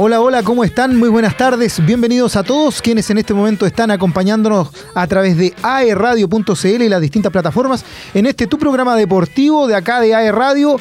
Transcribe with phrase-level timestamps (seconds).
[0.00, 0.96] Hola, hola, ¿cómo están?
[0.96, 1.84] Muy buenas tardes.
[1.84, 7.00] Bienvenidos a todos quienes en este momento están acompañándonos a través de aerradio.cl y las
[7.00, 10.80] distintas plataformas en este tu programa deportivo de acá de AE Radio.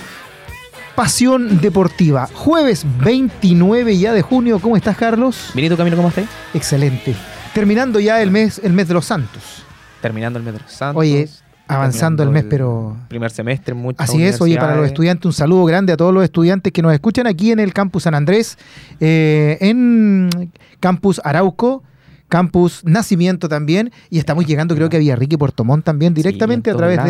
[0.98, 2.28] Pasión Deportiva.
[2.34, 4.58] Jueves 29 ya de junio.
[4.58, 5.52] ¿Cómo estás, Carlos?
[5.54, 6.26] Benito Camilo, ¿cómo estás?
[6.56, 7.16] Excelente.
[7.54, 9.64] Terminando ya el mes, el mes de los santos.
[10.02, 11.00] Terminando el mes de los Santos.
[11.00, 11.30] Oye,
[11.68, 15.66] avanzando el mes, pero Primer semestre, muchas Así es, oye, para los estudiantes, un saludo
[15.66, 18.58] grande a todos los estudiantes que nos escuchan aquí en el Campus San Andrés,
[19.00, 21.84] eh, en Campus Arauco,
[22.28, 26.70] Campus Nacimiento también, y estamos llegando, creo que a Villarrica y Puerto Montt también, directamente
[26.70, 27.04] en a través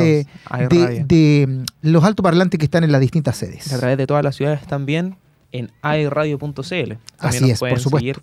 [1.07, 3.71] de, mm, los altoparlantes que están en las distintas sedes.
[3.73, 5.18] A través de todas las ciudades también
[5.51, 6.93] en airradio.cl.
[7.20, 7.98] Así nos es, por pueden supuesto.
[7.99, 8.21] seguir,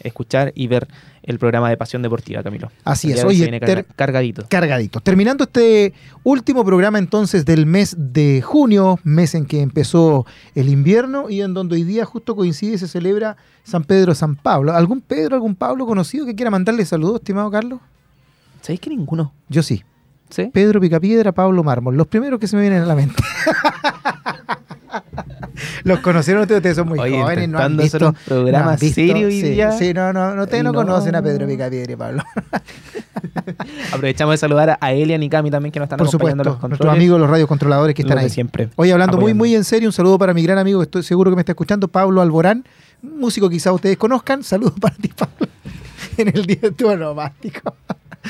[0.00, 0.88] escuchar y ver
[1.22, 2.70] el programa de Pasión Deportiva, Camilo.
[2.84, 4.46] Así es, oye, viene carga- cargadito.
[4.48, 5.00] cargadito.
[5.00, 5.92] Terminando este
[6.24, 11.54] último programa entonces del mes de junio, mes en que empezó el invierno y en
[11.54, 14.72] donde hoy día justo coincide y se celebra San Pedro San Pablo.
[14.72, 17.80] ¿Algún Pedro, algún Pablo conocido que quiera mandarle saludos, estimado Carlos?
[18.62, 19.32] ¿Sabéis que ninguno?
[19.48, 19.82] Yo sí.
[20.30, 20.50] ¿Sí?
[20.52, 21.96] Pedro Picapiedra, Pablo Mármol.
[21.96, 23.14] Los primeros que se me vienen a la mente.
[25.88, 28.08] Los conocieron ustedes, ustedes son muy Oye, jóvenes, no han visto.
[28.08, 29.72] un programa no han visto- serio hoy sí, día.
[29.72, 30.78] Sí, no, no, no, ustedes no, no.
[30.78, 32.22] conocen a Pedro Picapiedra y Pablo.
[33.92, 36.60] Aprovechamos de saludar a Elian y Cami también que nos están Por acompañando supuesto, los
[36.60, 36.80] controles.
[36.80, 38.30] nuestros amigos los radiocontroladores que están Los ahí.
[38.30, 38.68] siempre.
[38.76, 39.38] Oye, hablando muy, apoyando.
[39.38, 41.88] muy en serio, un saludo para mi gran amigo, estoy seguro que me está escuchando,
[41.88, 42.64] Pablo Alborán,
[43.02, 44.42] músico quizás ustedes conozcan.
[44.42, 45.46] Saludos para ti, Pablo,
[46.16, 47.74] en el día de tu romántico.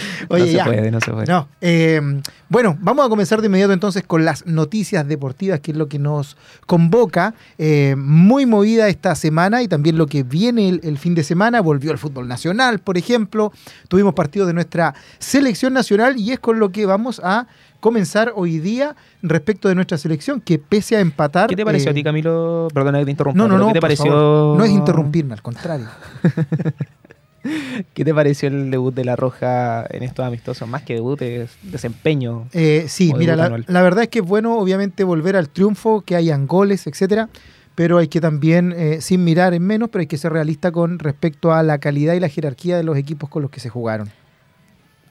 [0.28, 0.64] Oye, no se ya.
[0.64, 1.26] puede, no se puede.
[1.26, 2.00] No, eh,
[2.48, 5.98] bueno, vamos a comenzar de inmediato entonces con las noticias deportivas, que es lo que
[5.98, 7.34] nos convoca.
[7.58, 11.60] Eh, muy movida esta semana y también lo que viene el, el fin de semana.
[11.60, 13.52] Volvió el fútbol nacional, por ejemplo.
[13.88, 17.46] Tuvimos partidos de nuestra selección nacional y es con lo que vamos a
[17.80, 21.48] comenzar hoy día respecto de nuestra selección, que pese a empatar...
[21.48, 22.68] ¿Qué te pareció eh, a ti, Camilo?
[22.72, 23.38] Perdona que te interrumpa.
[23.38, 24.06] No, no, no, ¿Qué te por pareció?
[24.06, 24.58] favor.
[24.58, 25.86] No es interrumpirme, al contrario.
[27.94, 30.68] ¿Qué te pareció el debut de La Roja en estos amistosos?
[30.68, 32.48] Más que debut, es desempeño.
[32.52, 36.46] Eh, sí, mira, la verdad es que es bueno, obviamente, volver al triunfo, que hayan
[36.46, 37.28] goles, etcétera,
[37.74, 40.98] pero hay que también, eh, sin mirar en menos, pero hay que ser realista con
[40.98, 44.10] respecto a la calidad y la jerarquía de los equipos con los que se jugaron.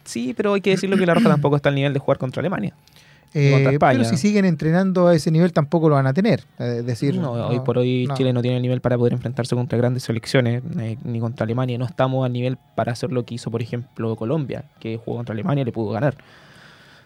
[0.04, 2.40] Sí, pero hay que decirlo que La Roja tampoco está al nivel de jugar contra
[2.40, 2.74] Alemania.
[3.34, 6.42] Eh, pero si siguen entrenando a ese nivel, tampoco lo van a tener.
[6.60, 8.16] eh, Es decir, No, no, hoy por hoy no.
[8.16, 11.78] Chile no tiene el nivel para poder enfrentarse contra grandes selecciones, eh, ni contra Alemania.
[11.78, 15.34] No estamos al nivel para hacer lo que hizo, por ejemplo, Colombia, que jugó contra
[15.34, 16.16] Alemania y le pudo ganar.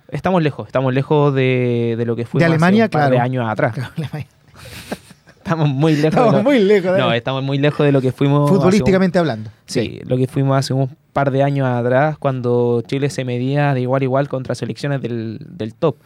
[0.10, 3.24] Estamos lejos, estamos lejos de, de lo que fue Alemania, un par de claro.
[3.24, 3.76] años atrás.
[5.38, 6.02] Estamos muy lejos.
[6.04, 6.94] de Estamos lo- muy lejos.
[6.94, 8.50] de- No, estamos muy lejos de lo que fuimos.
[8.50, 9.50] un- futbolísticamente hablando.
[9.66, 13.82] Sí, lo que fuimos hace un par de años atrás cuando Chile se medía de
[13.82, 15.98] igual a igual contra selecciones del, del top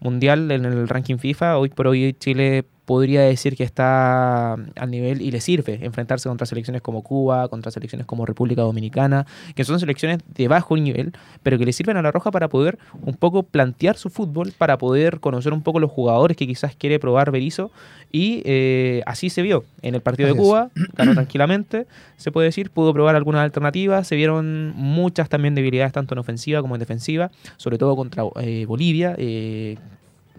[0.00, 1.58] mundial en el ranking FIFA.
[1.58, 6.46] Hoy por hoy Chile podría decir que está al nivel y le sirve enfrentarse contra
[6.46, 11.12] selecciones como Cuba, contra selecciones como República Dominicana, que son selecciones de bajo nivel,
[11.42, 14.78] pero que le sirven a la Roja para poder un poco plantear su fútbol, para
[14.78, 17.70] poder conocer un poco los jugadores que quizás quiere probar Berizzo
[18.10, 20.34] y eh, así se vio en el partido de.
[20.34, 25.92] Cuba, ganó tranquilamente, se puede decir, pudo probar algunas alternativas, se vieron muchas también debilidades
[25.92, 29.76] tanto en ofensiva como en defensiva, sobre todo contra eh, Bolivia, eh,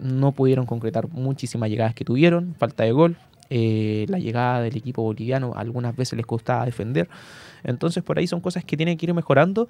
[0.00, 3.16] no pudieron concretar muchísimas llegadas que tuvieron, falta de gol,
[3.50, 7.08] eh, la llegada del equipo boliviano algunas veces les costaba defender,
[7.64, 9.68] entonces por ahí son cosas que tienen que ir mejorando.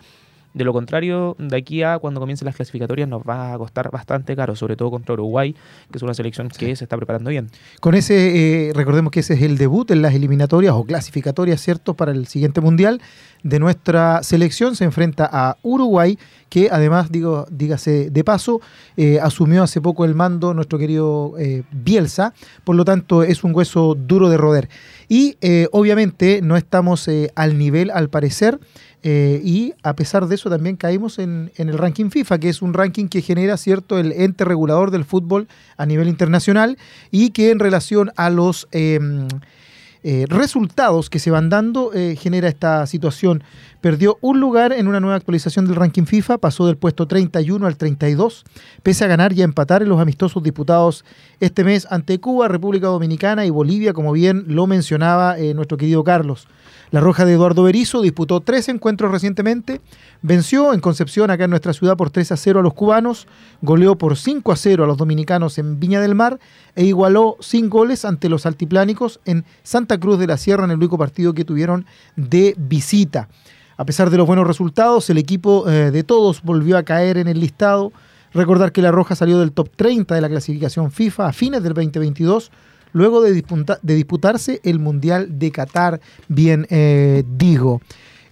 [0.52, 4.34] De lo contrario, de aquí a cuando comiencen las clasificatorias nos va a costar bastante
[4.34, 5.54] caro, sobre todo contra Uruguay,
[5.90, 7.50] que es una selección que se está preparando bien.
[7.78, 11.94] Con ese, eh, recordemos que ese es el debut en las eliminatorias o clasificatorias, ¿cierto?,
[11.94, 13.00] para el siguiente mundial
[13.44, 14.74] de nuestra selección.
[14.74, 16.18] Se enfrenta a Uruguay,
[16.48, 18.60] que además, digo, dígase de paso,
[18.96, 22.34] eh, asumió hace poco el mando nuestro querido eh, Bielsa.
[22.64, 24.68] Por lo tanto, es un hueso duro de roder.
[25.08, 25.36] Y
[25.72, 28.60] obviamente no estamos al nivel, al parecer.
[29.02, 32.74] Eh, y a pesar de eso también caímos en, el ranking FIFA, que es un
[32.74, 36.76] ranking que genera cierto el ente regulador del fútbol a nivel internacional
[37.10, 38.98] y que en relación a los eh,
[40.02, 43.42] eh, resultados que se van dando, eh, genera esta situación.
[43.80, 47.78] Perdió un lugar en una nueva actualización del ranking FIFA, pasó del puesto 31 al
[47.78, 48.44] 32,
[48.82, 51.06] pese a ganar y a empatar en los amistosos disputados
[51.40, 56.46] este mes ante Cuba, República Dominicana y Bolivia, como bien lo mencionaba nuestro querido Carlos.
[56.90, 59.80] La Roja de Eduardo Berizo disputó tres encuentros recientemente,
[60.22, 63.28] venció en Concepción, acá en nuestra ciudad, por 3 a 0 a los cubanos,
[63.62, 66.40] goleó por 5 a 0 a los dominicanos en Viña del Mar
[66.74, 70.78] e igualó sin goles ante los altiplánicos en Santa Cruz de la Sierra en el
[70.78, 73.28] único partido que tuvieron de visita.
[73.76, 77.28] A pesar de los buenos resultados, el equipo eh, de todos volvió a caer en
[77.28, 77.92] el listado.
[78.34, 81.72] Recordar que La Roja salió del top 30 de la clasificación FIFA a fines del
[81.72, 82.50] 2022
[82.92, 87.80] luego de, disputa- de disputarse el Mundial de Qatar, bien eh, digo.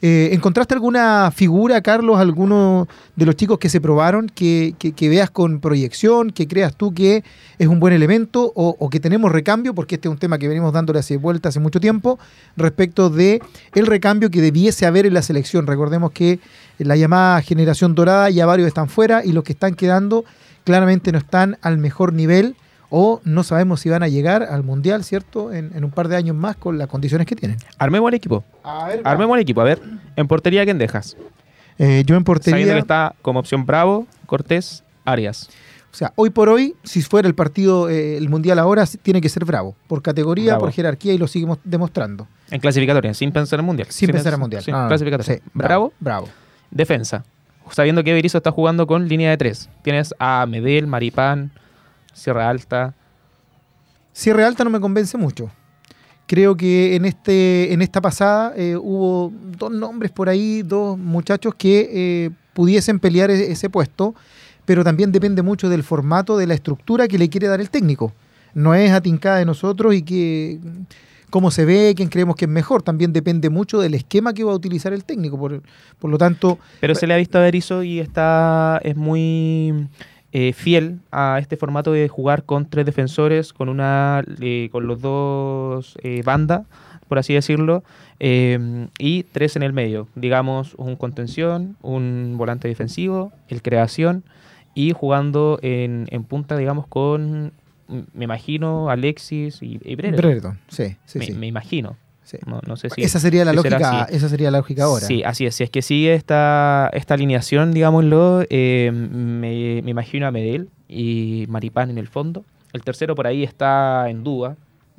[0.00, 5.58] Eh, ¿Encontraste alguna figura, Carlos, alguno de los chicos que se probaron, que, veas con
[5.58, 7.24] proyección, que creas tú que
[7.58, 10.46] es un buen elemento o, o que tenemos recambio, porque este es un tema que
[10.46, 12.16] venimos dándole hace vuelta hace mucho tiempo,
[12.56, 13.42] respecto de
[13.74, 15.66] el recambio que debiese haber en la selección?
[15.66, 16.38] Recordemos que
[16.78, 20.24] la llamada generación dorada ya varios están fuera y los que están quedando
[20.62, 22.54] claramente no están al mejor nivel
[22.90, 25.52] o no sabemos si van a llegar al Mundial, ¿cierto?
[25.52, 27.58] En, en un par de años más con las condiciones que tienen.
[27.78, 28.44] Armemos el equipo.
[28.62, 29.60] A ver, Armemos el equipo.
[29.60, 29.80] A ver,
[30.16, 31.16] en portería, ¿quién dejas?
[31.78, 35.48] Eh, yo en Sabiendo portería, que está como opción Bravo, Cortés, Arias.
[35.92, 39.28] o sea, hoy por hoy, si fuera el partido, eh, el Mundial ahora, tiene que
[39.28, 40.64] ser bravo, por categoría, Bravo.
[40.64, 42.26] por jerarquía y lo seguimos demostrando.
[42.50, 43.86] En clasificatoria, sin pensar en Mundial.
[43.90, 44.62] Sin pensar en Mundial.
[44.64, 44.88] sí, No, no, no.
[44.88, 45.36] clasificatoria.
[45.36, 45.92] Sí, Bravo.
[46.00, 46.28] Bravo.
[46.70, 47.24] Defensa.
[47.70, 49.68] Sabiendo que Berizzo está jugando con línea de tres.
[49.82, 51.50] Tienes a Medel, Maripán,
[52.12, 52.94] Sierra Alta.
[54.12, 55.50] Cierre Alta no me convence mucho.
[56.26, 61.54] Creo que en, este, en esta pasada eh, hubo dos nombres por ahí, dos muchachos
[61.54, 64.14] que eh, pudiesen pelear e- ese puesto,
[64.66, 68.12] pero también depende mucho del formato, de la estructura que le quiere dar el técnico.
[68.52, 70.58] No es atincada de nosotros y que
[71.30, 72.82] cómo se ve, quién creemos que es mejor.
[72.82, 75.38] También depende mucho del esquema que va a utilizar el técnico.
[75.38, 75.62] Por,
[75.98, 79.88] por lo tanto, Pero se le ha visto a Berizzo y está, es muy
[80.32, 85.00] eh, fiel a este formato de jugar con tres defensores, con una eh, con los
[85.00, 86.66] dos eh, bandas,
[87.08, 87.82] por así decirlo,
[88.20, 90.08] eh, y tres en el medio.
[90.14, 94.24] Digamos, un contención, un volante defensivo, el creación,
[94.74, 97.52] y jugando en, en punta, digamos, con,
[98.12, 100.16] me imagino, Alexis y, y Brereton.
[100.16, 101.96] Brereton, sí, sí, me, sí, me imagino.
[102.28, 102.38] Sí.
[102.46, 105.06] No, no sé si esa sería la si lógica, esa sería la lógica ahora.
[105.06, 105.54] Sí, así es.
[105.54, 111.46] Si es que sigue esta, esta alineación, digámoslo, eh, me, me imagino a Medel y
[111.48, 112.44] Maripán en el fondo.
[112.72, 114.56] El tercero por ahí está en duda.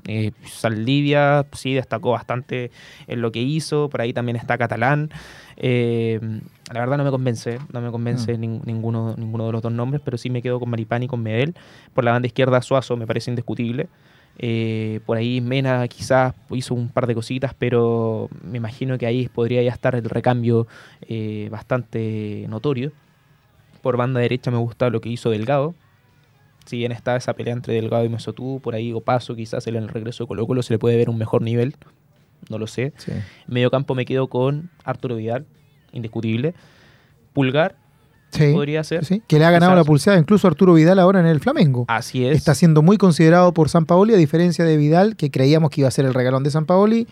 [0.08, 2.72] Eh, Saldivia sí destacó bastante
[3.08, 3.90] en lo que hizo.
[3.90, 5.10] Por ahí también está Catalán.
[5.58, 6.20] Eh,
[6.74, 8.42] la verdad no me convence, no me convence Mm.
[8.42, 11.22] nin- ninguno, ninguno de los dos nombres, pero sí me quedo con Maripán y con
[11.22, 11.54] Medel.
[11.94, 13.88] Por la banda izquierda, Suazo me parece indiscutible.
[14.41, 19.27] Eh, por ahí Mena quizás hizo un par de cositas, pero me imagino que ahí
[19.27, 20.65] podría ya estar el recambio
[21.01, 22.94] eh, bastante notorio.
[23.81, 25.75] Por banda derecha me gusta lo que hizo Delgado.
[26.65, 29.89] Si bien está esa pelea entre Delgado y Mesotú, por ahí Opaso quizás en el
[29.89, 31.75] regreso de Colo Colo se le puede ver un mejor nivel.
[32.50, 32.94] No lo sé.
[32.95, 33.12] Sí.
[33.47, 35.45] Medio campo me quedo con Arturo Vidal,
[35.92, 36.53] indiscutible.
[37.33, 37.75] Pulgar
[38.31, 39.06] Sí, podría ser.
[39.06, 39.84] sí, que le ha ganado Quizás.
[39.86, 41.86] la pulseada incluso Arturo Vidal ahora en el Flamengo.
[41.88, 42.38] Así es.
[42.38, 45.88] Está siendo muy considerado por San Paoli, a diferencia de Vidal, que creíamos que iba
[45.88, 47.08] a ser el regalón de San Paoli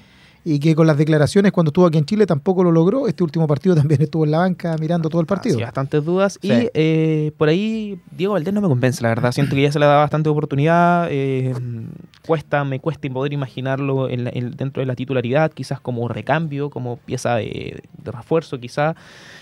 [0.46, 3.08] y que con las declaraciones cuando estuvo aquí en Chile tampoco lo logró.
[3.10, 5.58] Este último partido también estuvo en la banca mirando todo el partido.
[5.58, 6.38] Sí, bastantes dudas.
[6.42, 6.48] Sí.
[6.50, 9.32] Y eh, por ahí Diego Valdés no me convence, la verdad.
[9.34, 11.08] Siento que ya se le da bastante oportunidad.
[11.10, 11.54] eh,
[12.26, 16.70] cuesta, me cuesta poder imaginarlo en la- en- dentro de la titularidad, quizás como recambio,
[16.70, 18.96] como pieza de, de refuerzo, quizás.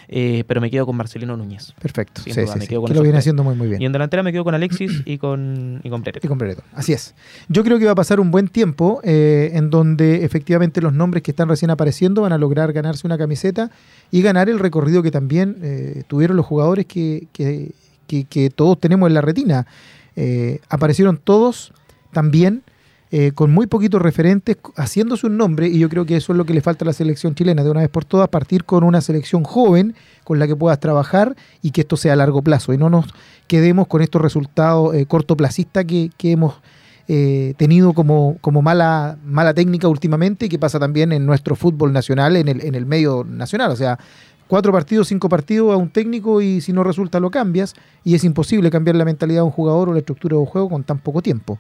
[0.08, 1.74] Eh, pero me quedo con Marcelino Núñez.
[1.82, 2.22] Perfecto.
[2.24, 3.24] Sí, duda, sí, me sí, quedo con que lo viene tres.
[3.24, 3.82] haciendo muy, muy bien.
[3.82, 6.04] Y en delantera me quedo con Alexis y con, y con.
[6.22, 6.64] Y con Brereton.
[6.74, 7.16] Así es.
[7.50, 11.24] Yo creo que va a pasar un buen tiempo eh, en donde efectivamente los nombres
[11.24, 13.72] que están recién apareciendo van a lograr ganarse una camiseta
[14.12, 17.72] y ganar el recorrido que también eh, tuvieron los jugadores que, que-
[18.08, 19.66] que- todos tenemos en la retina.
[20.70, 21.74] Aparecieron todos
[22.14, 22.64] también
[23.18, 26.46] eh, con muy poquitos referentes, haciéndose un nombre, y yo creo que eso es lo
[26.46, 29.00] que le falta a la selección chilena, de una vez por todas, partir con una
[29.00, 29.96] selección joven
[30.26, 33.06] con la que puedas trabajar y que esto sea a largo plazo, y no nos
[33.48, 36.56] quedemos con estos resultados eh, cortoplacistas que, hemos
[37.08, 41.94] eh, tenido como, como mala, mala técnica últimamente y que pasa también en nuestro fútbol
[41.94, 43.72] nacional, en el, en el medio nacional.
[43.72, 43.98] O sea,
[44.50, 48.26] cuatro partidos, cinco partidos a un técnico y si no resulta lo cambias y es
[48.26, 51.00] imposible cambiar la mentalidad de un jugador o la estructura de un juego con tan
[51.00, 51.58] poco tiempo.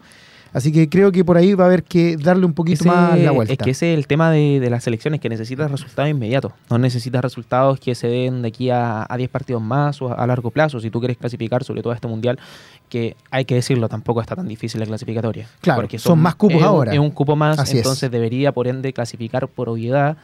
[0.55, 3.19] Así que creo que por ahí va a haber que darle un poquito Ese- más
[3.19, 3.51] la vuelta.
[3.53, 6.53] Es que ese es el tema de, de las selecciones, que necesitas resultados inmediatos.
[6.69, 10.13] No necesitas resultados que se den de aquí a, a 10 partidos más o a,
[10.13, 10.79] a largo plazo.
[10.79, 12.39] Si tú quieres clasificar, sobre todo a este mundial,
[12.87, 15.47] que hay que decirlo, tampoco está tan difícil la clasificatoria.
[15.59, 16.93] Claro, Porque son más cupos es ahora.
[16.93, 17.77] Es un cupo más, Así es.
[17.79, 20.15] entonces debería, por ende, clasificar por obviedad.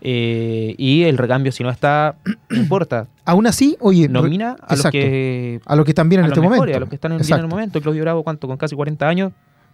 [0.00, 2.16] eh, y el recambio, si no está,
[2.50, 3.06] no importa.
[3.24, 4.90] Aún así, oye, Nomina a los exacto.
[4.98, 6.76] que a los que están bien en este los mejores, momento.
[6.76, 7.80] a los que están en, bien en el momento.
[7.80, 8.46] Claudio Bravo, ¿cuánto?
[8.46, 9.32] Con casi 40 años,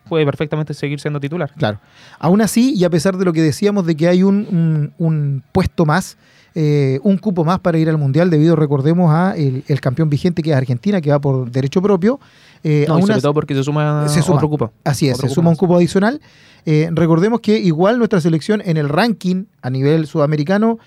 [0.09, 1.53] puede perfectamente seguir siendo titular.
[1.57, 1.79] Claro.
[2.19, 5.43] Aún así, y a pesar de lo que decíamos de que hay un, un- un
[5.53, 6.17] puesto más,
[6.55, 10.43] eh, un cupo más para ir al Mundial, debido, recordemos, a el, el campeón vigente
[10.43, 12.21] que es Argentina, que va por derecho propio.
[12.63, 14.37] eh, No, y aún sobre así- todo porque se suma, Se suma.
[14.37, 14.73] otro cupo.
[14.85, 16.21] Así es, Otro se suma un cupo adicional.
[16.67, 20.79] Eh, recordemos que igual nuestra selección en el ranking a nivel sudamericano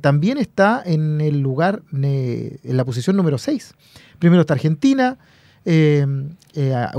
[0.00, 3.74] también está en el lugar, en la posición número 6.
[4.18, 5.16] Primero está Argentina,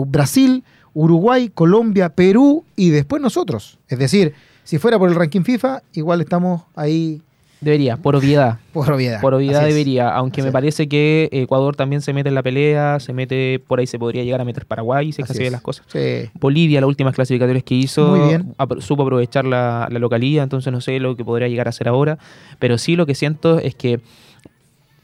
[0.08, 0.64] Brasil,
[0.94, 3.78] Uruguay, Colombia, Perú y después nosotros.
[3.88, 7.22] Es decir, si fuera por el ranking FIFA, igual estamos ahí
[7.62, 8.60] Debería, por obviedad.
[8.74, 9.20] por obviedad.
[9.20, 10.54] Por obviedad debería, aunque Así me es.
[10.54, 14.24] parece que Ecuador también se mete en la pelea, se mete, por ahí se podría
[14.24, 15.52] llegar a meter Paraguay, si es que Así así ven es.
[15.52, 15.86] las cosas.
[15.92, 16.30] Sí.
[16.40, 18.54] Bolivia, las últimas clasificatorias que hizo, Muy bien.
[18.58, 21.90] apro- supo aprovechar la, la localidad, entonces no sé lo que podría llegar a hacer
[21.90, 22.18] ahora,
[22.60, 24.00] pero sí lo que siento es que,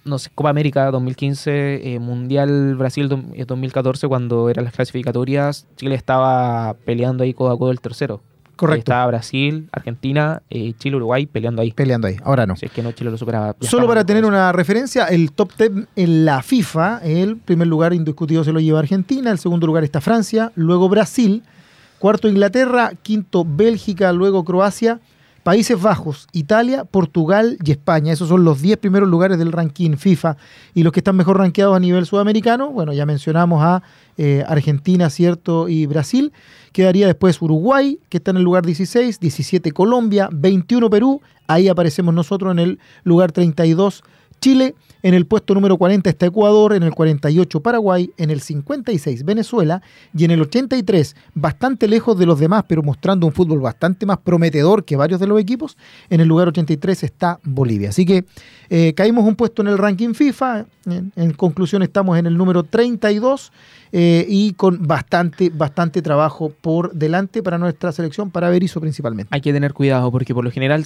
[0.06, 5.68] no sé, Copa América 2015, eh, Mundial Brasil dom- eh, 2014, cuando eran las clasificatorias,
[5.76, 8.22] Chile estaba peleando ahí codo a codo el tercero.
[8.56, 8.80] Correcto.
[8.92, 11.72] Estaba Brasil, Argentina, eh, Chile, Uruguay peleando ahí.
[11.74, 12.16] Peleando ahí.
[12.24, 12.56] Ahora no.
[12.56, 13.54] Si es que no, Chile lo superaba.
[13.60, 18.46] Solo para tener una referencia, el top 10 en la FIFA, el primer lugar indiscutido
[18.46, 21.44] se lo lleva Argentina, el segundo lugar está Francia, luego Brasil,
[22.00, 25.02] cuarto Inglaterra, quinto Bélgica, luego Croacia,
[25.46, 28.12] Países Bajos, Italia, Portugal y España.
[28.12, 30.38] Esos son los 10 primeros lugares del ranking FIFA.
[30.74, 33.84] Y los que están mejor rankeados a nivel sudamericano, bueno, ya mencionamos a
[34.18, 35.70] eh, Argentina, ¿cierto?
[35.70, 36.34] Y Brasil.
[36.72, 42.16] Quedaría después Uruguay, que está en el lugar 16, 17 Colombia, 21 Perú, ahí aparecemos
[42.16, 44.04] nosotros en el lugar 32
[44.46, 49.26] Chile, en el puesto número 40 está Ecuador, en el 48 Paraguay, en el 56
[49.26, 49.82] Venezuela
[50.16, 54.20] y en el 83, bastante lejos de los demás, pero mostrando un fútbol bastante más
[54.20, 55.78] prometedor que varios de los equipos,
[56.12, 57.90] en el lugar 83 está Bolivia.
[57.90, 58.26] Así que
[58.70, 63.52] eh, caímos un puesto en el ranking FIFA, en, conclusión estamos en el número 32
[63.94, 69.30] eh, y con bastante, bastante trabajo por delante para nuestra selección, para Berizzo principalmente.
[69.34, 70.86] Hay que tener cuidado porque por lo general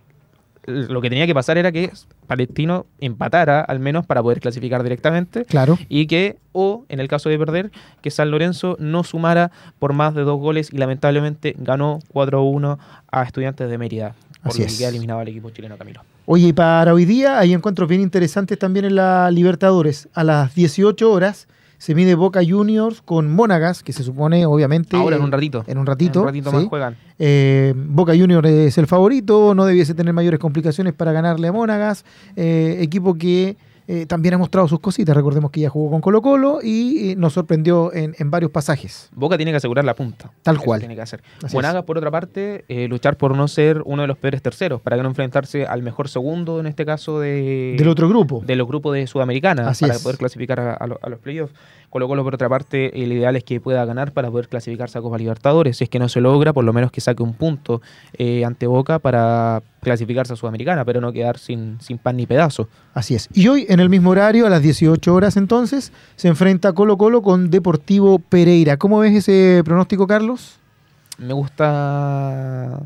[0.65, 1.91] lo que tenía que pasar era que
[2.27, 5.77] Palestino empatara al menos para poder clasificar directamente Claro.
[5.89, 10.13] y que, o en el caso de perder, que San Lorenzo no sumara por más
[10.15, 12.77] de dos goles y lamentablemente ganó 4-1
[13.11, 14.15] a Estudiantes de Mérida.
[14.43, 14.79] Por Así lo que es.
[14.79, 16.01] queda eliminado al equipo chileno Camilo.
[16.25, 20.07] Oye, y para hoy día hay encuentros bien interesantes también en la Libertadores.
[20.13, 21.47] A las 18 horas
[21.81, 24.95] se mide Boca Juniors con Mónagas, que se supone, obviamente.
[24.95, 25.63] Ahora en un ratito.
[25.65, 26.19] En un ratito.
[26.19, 26.55] En un ratito sí.
[26.57, 26.95] más juegan.
[27.17, 32.05] Eh, Boca Juniors es el favorito, no debiese tener mayores complicaciones para ganarle a Mónagas.
[32.35, 33.57] Eh, equipo que
[33.91, 35.15] eh, también ha mostrado sus cositas.
[35.15, 39.09] Recordemos que ya jugó con Colo Colo y, eh, nos sorprendió en, en varios pasajes.
[39.13, 40.31] Boca tiene que asegurar la punta.
[40.43, 40.79] Tal Eso cual.
[40.79, 41.21] Tiene que hacer.
[41.43, 44.79] Así Monagas, por otra parte, eh, luchar por no ser uno de los peores terceros,
[44.81, 48.41] para que no enfrentarse al mejor segundo, en este caso, de, Del otro grupo.
[48.45, 50.03] de los grupos de Sudamericana, Así para es.
[50.03, 51.53] poder clasificar a, a lo- a los playoffs.
[51.91, 55.01] Colo Colo, por otra parte, el ideal es que pueda ganar para poder clasificarse a
[55.01, 55.75] Copa Libertadores.
[55.75, 57.81] Si es que no se logra, por lo menos que saque un punto
[58.13, 62.69] eh, ante Boca para clasificarse a Sudamericana, pero no quedar sin, sin pan ni pedazo.
[62.93, 63.27] Así es.
[63.33, 67.21] Y hoy, en el mismo horario, a las 18 horas entonces, se enfrenta Colo Colo
[67.21, 68.77] con Deportivo Pereira.
[68.77, 70.59] ¿Cómo ves ese pronóstico, Carlos?
[71.17, 72.79] Me gusta...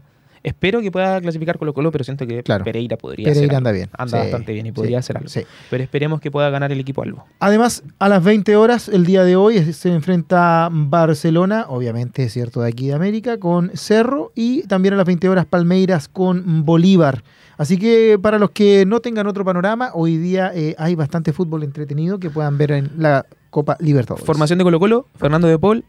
[0.45, 2.63] Espero que pueda clasificar Colo Colo, pero siento que Claro.
[2.63, 3.77] Pereira podría Pereira hacer anda algo.
[3.77, 3.89] bien.
[3.97, 5.27] Anda Sí, bastante bien y sí, podría hacer algo.
[5.29, 5.41] sí.
[5.69, 7.25] Pero esperemos que pueda ganar el equipo Albo.
[7.39, 12.61] Además, a las 20 horas, el día de hoy, se enfrenta Barcelona, obviamente es cierto,
[12.61, 17.23] de aquí de América, con Cerro y también a las 20 horas Palmeiras con Bolívar.
[17.57, 21.63] Así que para los que no tengan otro panorama, hoy día eh, hay bastante fútbol
[21.63, 24.25] entretenido que puedan ver en la Copa Libertadores.
[24.25, 25.85] Formación de Colo Colo, Fernando de Paul,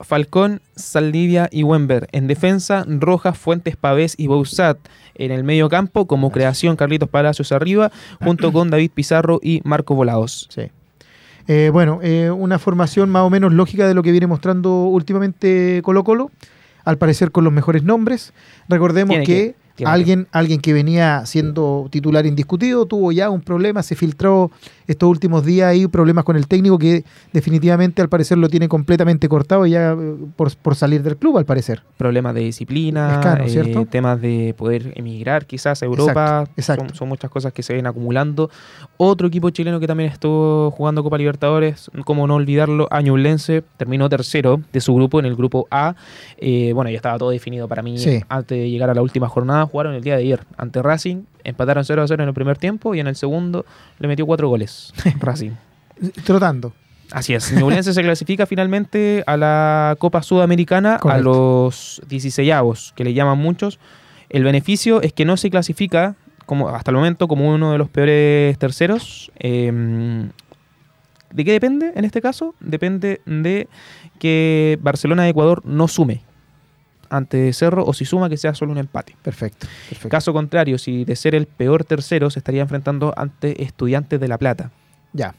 [0.00, 2.08] Falcón, Saldivia y Wember.
[2.12, 4.78] En defensa, Rojas, Fuentes, Pavés y Bouzat.
[5.14, 7.90] En el medio campo, como creación, Carlitos Palacios arriba,
[8.22, 10.48] junto con David Pizarro y Marco Volados.
[10.50, 10.70] Sí.
[11.48, 15.80] Eh, bueno, eh, una formación más o menos lógica de lo que viene mostrando últimamente
[15.84, 16.30] Colo Colo,
[16.84, 18.32] al parecer con los mejores nombres.
[18.68, 19.54] Recordemos que,
[19.84, 24.50] alguien, alguien que venía siendo titular indiscutido tuvo ya un problema, se filtró
[24.86, 29.28] estos últimos días ahí problemas con el técnico que definitivamente al parecer lo tiene completamente
[29.28, 31.82] cortado ya eh, por, por salir del club al parecer.
[31.96, 36.10] Problemas de disciplina, Escano, eh, temas de poder emigrar quizás a Europa.
[36.46, 36.88] Exacto, exacto.
[36.88, 38.50] Son, son muchas cosas que se ven acumulando.
[38.96, 44.60] Otro equipo chileno que también estuvo jugando Copa Libertadores, como no olvidarlo, Añublense, terminó tercero
[44.72, 45.96] de su grupo en el grupo A.
[46.38, 48.20] Eh, bueno, ya estaba todo definido para mí Sí.
[48.28, 49.65] antes de llegar a la última jornada.
[49.66, 52.94] Jugaron el día de ayer ante Racing, empataron 0 a 0 en el primer tiempo
[52.94, 53.64] y en el segundo
[53.98, 55.52] le metió cuatro goles Racing.
[56.24, 56.72] Trotando.
[57.12, 57.52] Así es.
[57.52, 61.20] Ñublense se clasifica finalmente a la Copa Sudamericana Correcto.
[61.20, 63.78] a los 16avos, que le llaman muchos.
[64.28, 67.88] El beneficio es que no se clasifica como hasta el momento como uno de los
[67.88, 69.30] peores terceros.
[69.38, 70.28] Eh,
[71.32, 72.54] ¿De qué depende en este caso?
[72.60, 73.68] Depende de
[74.18, 76.22] que Barcelona de Ecuador no sume
[77.10, 79.16] ante Cerro o si suma que sea solo un empate.
[79.22, 79.66] Perfecto.
[79.88, 80.08] perfecto.
[80.08, 84.38] Caso contrario, si de ser el peor tercero se estaría enfrentando ante Estudiantes de La
[84.38, 84.70] Plata,
[85.12, 85.34] Ya.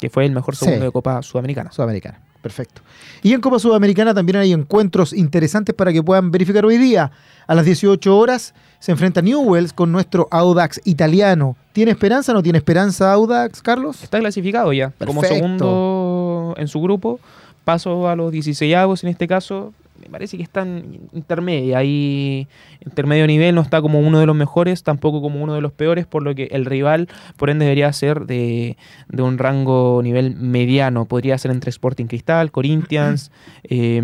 [0.00, 0.84] que fue el mejor segundo Sí.
[0.86, 1.70] de Copa Sudamericana.
[1.72, 2.20] Sudamericana.
[2.42, 2.82] Perfecto.
[3.22, 7.10] Y en Copa Sudamericana también hay encuentros interesantes para que puedan verificar hoy día.
[7.46, 11.56] A las 18 horas se enfrenta Newells con nuestro Audax italiano.
[11.72, 14.02] ¿Tiene esperanza o no tiene esperanza Audax, Carlos?
[14.02, 15.42] Está clasificado ya como Perfecto.
[15.42, 17.18] segundo en su grupo.
[17.64, 19.72] Paso a los 16avos en este caso.
[20.00, 21.78] Me parece que están intermedia.
[21.78, 22.48] Ahí,
[22.84, 26.06] intermedio nivel, no está como uno de los mejores, tampoco como uno de los peores,
[26.06, 28.76] por lo que el rival, por ende, debería ser de,
[29.08, 31.04] de un rango nivel mediano.
[31.04, 33.30] Podría ser entre Sporting Cristal, Corinthians
[33.64, 34.02] eh,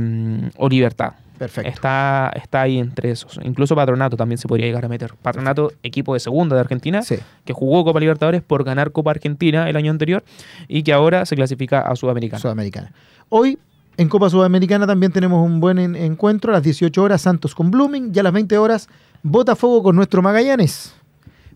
[0.57, 1.13] o Libertad.
[1.39, 1.71] Perfecto.
[1.71, 3.41] Está, está ahí entre esos.
[3.43, 5.15] Incluso Patronato también se podría llegar a meter.
[5.23, 7.17] Patronato, equipo de segunda de Argentina, Sí.
[7.47, 10.23] que jugó Copa Libertadores por ganar Copa Argentina el año anterior
[10.69, 12.41] y que ahora se clasifica a Sudamericana.
[12.41, 12.93] Sudamericana.
[13.31, 13.59] Hoy
[13.97, 16.51] en Copa Sudamericana también tenemos un buen en- encuentro.
[16.53, 18.89] A las 18 horas Santos con Blooming y a las 20 horas
[19.23, 20.95] Botafogo con nuestro Magallanes.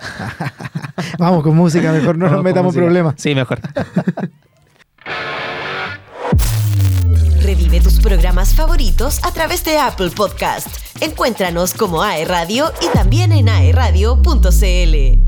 [1.19, 2.85] vamos con música, mejor no nos Vamos metamos música.
[2.85, 3.15] problemas.
[3.17, 3.59] Sí, mejor.
[7.49, 10.67] Revive tus programas favoritos a través de Apple Podcast.
[11.01, 15.19] Encuéntranos como AE Radio y también en aeradio.cl.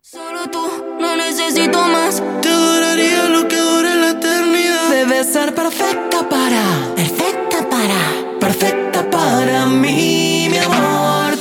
[0.00, 0.66] Solo tú,
[0.98, 2.22] no necesito más.
[2.40, 4.88] Te adoraría lo que dure la eternidad.
[4.88, 11.34] Debes ser perfecta para, perfecta para, perfecta para mí, mi amor.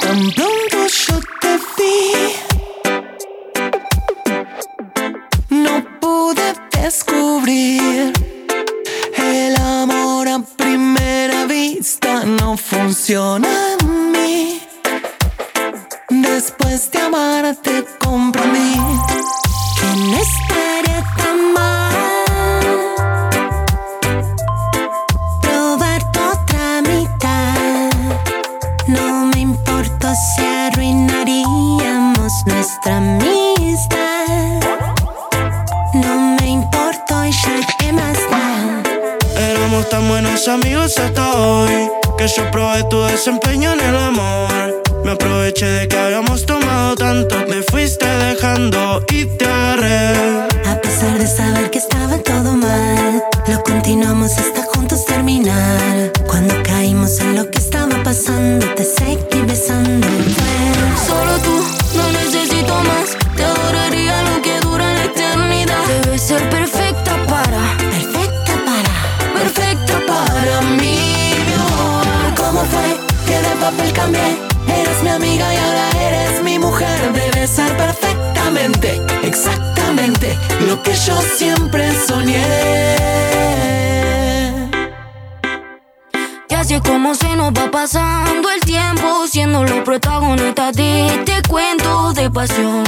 [0.00, 2.12] Tan pronto yo te vi.
[5.48, 8.12] No pude descubrir.
[9.16, 13.48] El amor a primera vista no funciona
[13.80, 14.60] en mí.
[16.10, 18.74] Después de amarte comprendí
[19.78, 21.94] que no estaría tan mal
[25.42, 27.90] probar tu otra mitad.
[28.86, 33.00] No me importa si arruinaríamos nuestra
[39.96, 45.64] tan buenos amigos hasta hoy Que yo probé tu desempeño en el amor Me aproveché
[45.66, 50.08] de que habíamos tomado tanto Me fuiste dejando y te agarré
[50.68, 56.12] A pesar de saber que estaba todo mal, lo continuamos hasta juntos terminar.
[56.26, 59.35] Cuando caímos en lo que estaba pasando, te seguí besando.
[73.70, 74.38] Papel cambié?
[74.68, 77.12] Eres mi amiga y ahora eres mi mujer.
[77.12, 82.44] Debes ser perfectamente, exactamente lo que yo siempre soñé.
[86.48, 91.42] Y así es como se nos va pasando el tiempo, siendo los protagonistas de este
[91.48, 92.84] cuento de pasión.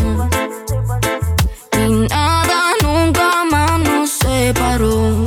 [1.72, 5.24] Y nada nunca más nos separó.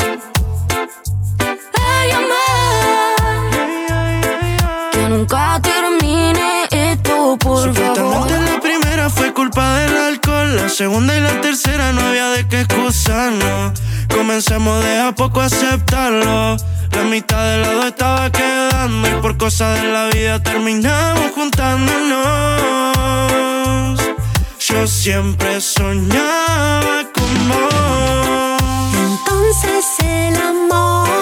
[5.21, 8.31] Nunca termine esto, por favor.
[8.31, 10.55] La primera fue culpa del alcohol.
[10.55, 13.79] La segunda y la tercera no había de qué excusarnos.
[14.09, 16.57] Comenzamos de a poco a aceptarlo.
[16.91, 24.01] La mitad del lado estaba quedando Y por cosas de la vida terminamos juntándonos.
[24.59, 28.61] Yo siempre soñaba con vos.
[29.05, 31.21] Entonces el amor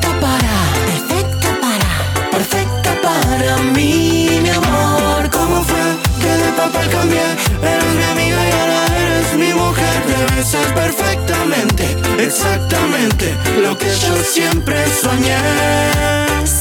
[12.31, 15.37] exactamente Lo que yo siempre soñé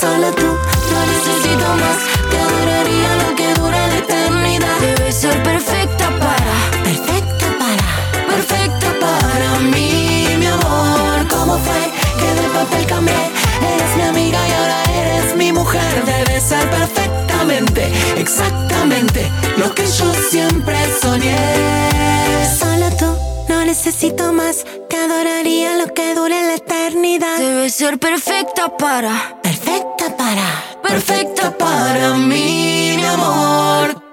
[0.00, 1.98] Solo tú, no necesito más.
[2.30, 4.78] Te adoraría lo que dure la eternidad.
[4.80, 6.54] Debes ser perfecta para,
[6.84, 11.26] Perfecta para, perfecta para mí, mi amor.
[11.28, 13.14] ¿cómo fue que de papel cambié?
[13.74, 16.04] Eres mi amiga y ahora eres mi mujer.
[16.04, 21.36] Debes ser perfectamente, exactamente lo que yo siempre soñé.
[22.58, 23.16] Solo tú,
[23.48, 24.64] no necesito más.
[25.94, 27.38] Que dure la eternidad.
[27.38, 34.09] Debes ser perfecta para, Perfecta para, perfecta para mí, mi amor.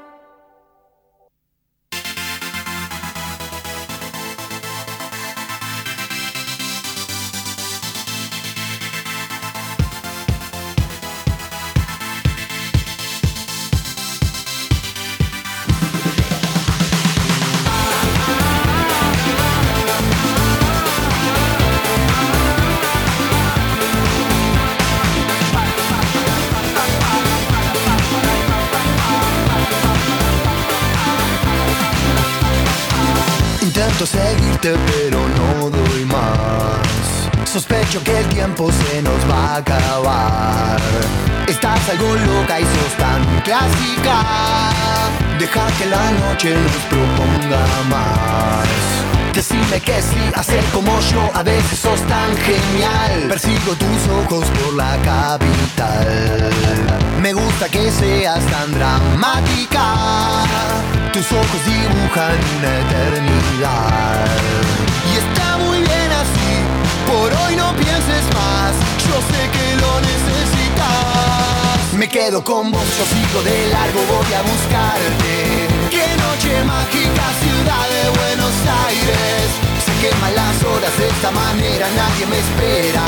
[34.76, 37.50] Pero no doy más.
[37.50, 40.82] Sospecho que el tiempo se nos va a acabar.
[41.48, 44.24] Estás algo loca y sos tan clásica.
[45.40, 48.97] Deja que la noche nos proponga más
[49.38, 53.28] Decime que sí, hacer como yo, a veces sos tan genial.
[53.30, 56.50] Persigo tus ojos por la capital.
[57.21, 59.93] Me gusta que seas tan dramática.
[61.13, 64.26] Tus ojos dibujan una eternidad.
[65.13, 66.65] Y está muy bien así,
[67.06, 68.73] por hoy no pienses más.
[69.06, 71.93] Yo sé que lo necesitas.
[71.93, 75.67] Me quedo con vos, yo sigo de largo, voy a buscarte
[76.38, 79.45] noche mágica, ciudad de Buenos Aires.
[79.86, 83.06] Se queman las horas de esta manera, nadie me espera.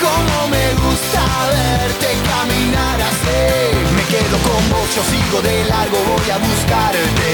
[0.00, 3.40] Cómo me gusta verte caminar así.
[3.96, 7.30] Me quedo con vos, yo sigo de largo, voy a buscarte.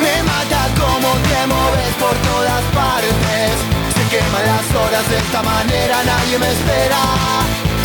[0.00, 3.52] Me mata cómo te moves por todas partes.
[3.96, 7.02] Se queman las horas de esta manera, nadie me espera.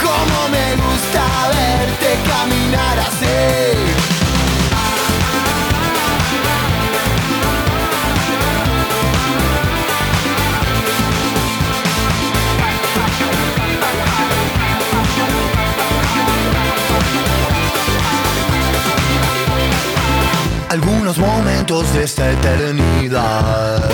[0.08, 4.27] Cómo me gusta verte caminar así
[20.70, 23.90] Algunos momentos de esta eternidad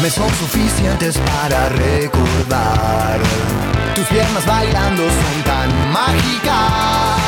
[0.00, 3.20] me son suficientes para recordar.
[3.94, 7.18] Tus piernas bailando son tan mágicas.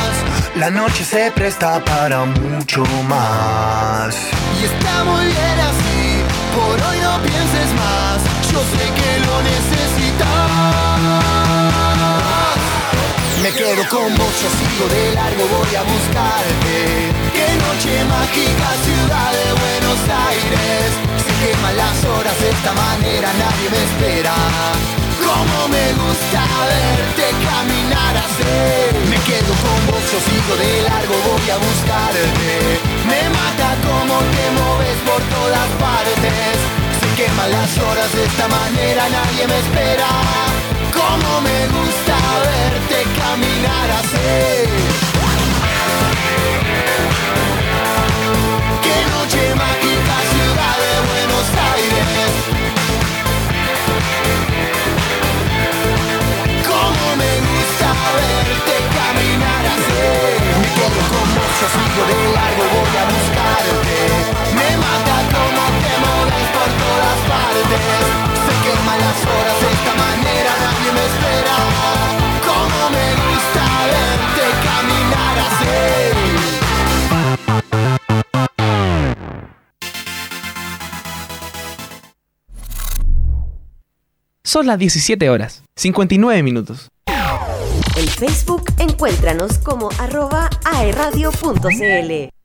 [0.57, 4.17] La noche se presta para mucho más.
[4.59, 6.23] Y está muy bien así,
[6.57, 8.23] por hoy no pienses más.
[8.51, 10.90] Yo sé que lo necesitas.
[13.71, 17.07] Con vos, yo sigo de largo, voy a buscarte.
[17.31, 20.91] Qué noche mágica, ciudad de Buenos Aires.
[21.23, 24.35] Se queman las horas de esta manera, nadie me espera.
[25.23, 28.91] Como me gusta verte caminar así.
[29.07, 32.51] Me quedo con vos, yo sigo de largo, voy a buscarte.
[33.07, 36.59] Me mata como te moves por todas partes.
[36.99, 40.60] Se queman las horas de esta manera, nadie me espera.
[40.93, 44.31] Como me gusta verte caminar así.
[48.85, 52.33] Qué noche mágica, ciudad de Buenos Aires.
[56.71, 60.07] Como me gusta verte caminar así.
[60.61, 63.99] Me quedo con yo sigo de largo, voy a buscarte.
[64.59, 68.50] Me mata como te mueves por todas partes
[68.91, 71.57] queman las horas de esta manera nadie me espera
[72.47, 75.75] Como me gusta verte caminar así
[84.43, 86.91] Son las 17 horas, 59 minutos.
[87.97, 92.40] En Facebook encuéntranos como arroba aeradio.cl.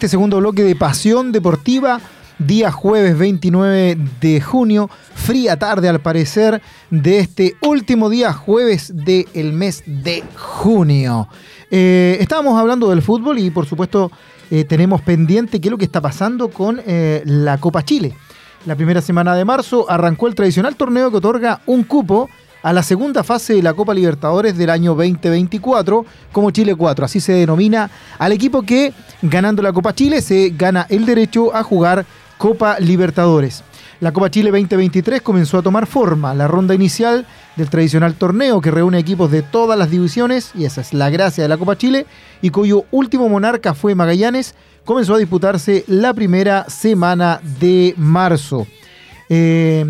[0.00, 2.00] este segundo bloque de Pasión Deportiva,
[2.38, 9.52] día jueves 29 de junio, fría tarde al parecer de este último día jueves del
[9.52, 11.28] mes de junio.
[11.70, 14.10] Eh, estábamos hablando del fútbol y por supuesto
[14.50, 18.16] eh, tenemos pendiente qué es lo que está pasando con eh, la Copa Chile.
[18.64, 22.30] La primera semana de marzo arrancó el tradicional torneo que otorga un cupo
[22.62, 27.04] a la segunda fase de la Copa Libertadores del año 2024 como Chile 4.
[27.04, 28.92] Así se denomina al equipo que,
[29.22, 32.04] ganando la Copa Chile, se gana el derecho a jugar
[32.38, 33.62] Copa Libertadores.
[34.00, 38.70] La Copa Chile 2023 comenzó a tomar forma, la ronda inicial del tradicional torneo que
[38.70, 42.06] reúne equipos de todas las divisiones, y esa es la gracia de la Copa Chile,
[42.40, 44.54] y cuyo último monarca fue Magallanes,
[44.86, 48.66] comenzó a disputarse la primera semana de marzo.
[49.28, 49.84] Eh,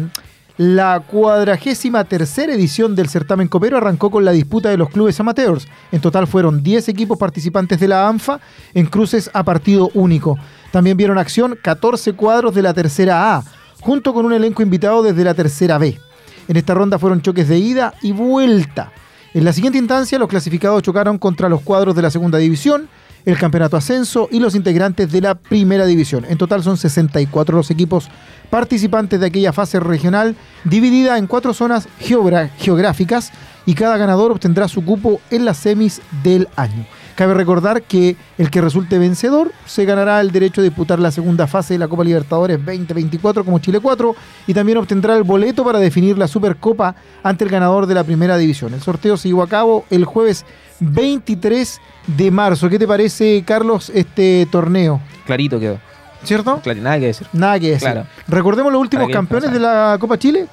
[0.61, 5.67] la cuadragésima tercera edición del certamen copero arrancó con la disputa de los clubes amateurs.
[5.91, 8.41] En total fueron 10 equipos participantes de la ANFA
[8.75, 10.37] en cruces a partido único.
[10.71, 13.45] También vieron acción 14 cuadros de la tercera A,
[13.81, 15.99] junto con un elenco invitado desde la tercera B.
[16.47, 18.93] En esta ronda fueron choques de ida y vuelta.
[19.33, 22.91] En la siguiente instancia, los clasificados chocaron contra los cuadros de la segunda división,
[23.25, 26.25] el campeonato ascenso y los integrantes de la primera división.
[26.29, 28.09] En total son 64 los equipos
[28.51, 33.33] participantes de aquella fase regional, dividida en cuatro zonas geográficas
[33.67, 36.87] y cada ganador obtendrá su cupo en las semis del año.
[37.21, 41.47] Cabe recordar que el que resulte vencedor se ganará el derecho de disputar la segunda
[41.47, 45.79] fase de la Copa Libertadores 2024 como Chile 4 y también obtendrá el boleto para
[45.81, 48.73] definir la Supercopa ante el ganador de la primera división.
[48.73, 50.47] El sorteo se llevó a cabo el jueves
[50.81, 52.71] 23 de marzo.
[52.71, 55.03] ¿Qué te parece, Carlos, este torneo?
[55.27, 55.79] Clarito quedó.
[56.25, 56.61] ¿Cierto?
[56.63, 57.27] Claro, nada que decir.
[57.35, 57.81] Nada que decir.
[57.91, 58.07] Claro.
[58.29, 60.47] Recordemos los últimos ¿Para qué campeones de la Copa Chile,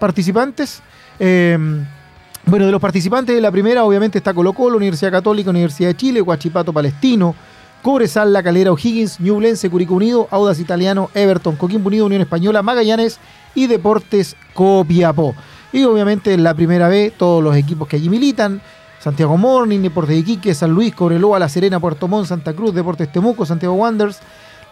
[0.00, 0.82] participantes.
[1.20, 1.56] Eh,
[2.44, 5.96] bueno, de los participantes de la primera, obviamente está Colo Colo, Universidad Católica, Universidad de
[5.96, 7.34] Chile, Huachipato Palestino,
[7.82, 13.18] Cobresal, La Calera, O'Higgins, Ñublense, Curicó Unido, Audas Italiano, Everton, Coquimbo Unido, Unión Española, Magallanes
[13.54, 15.34] y Deportes Copiapó.
[15.72, 18.60] Y obviamente en la primera B, todos los equipos que allí militan,
[18.98, 23.10] Santiago Morning, Deportes de Iquique, San Luis, Cobreloa, La Serena, Puerto Montt, Santa Cruz, Deportes
[23.10, 24.20] Temuco, Santiago Wanderers,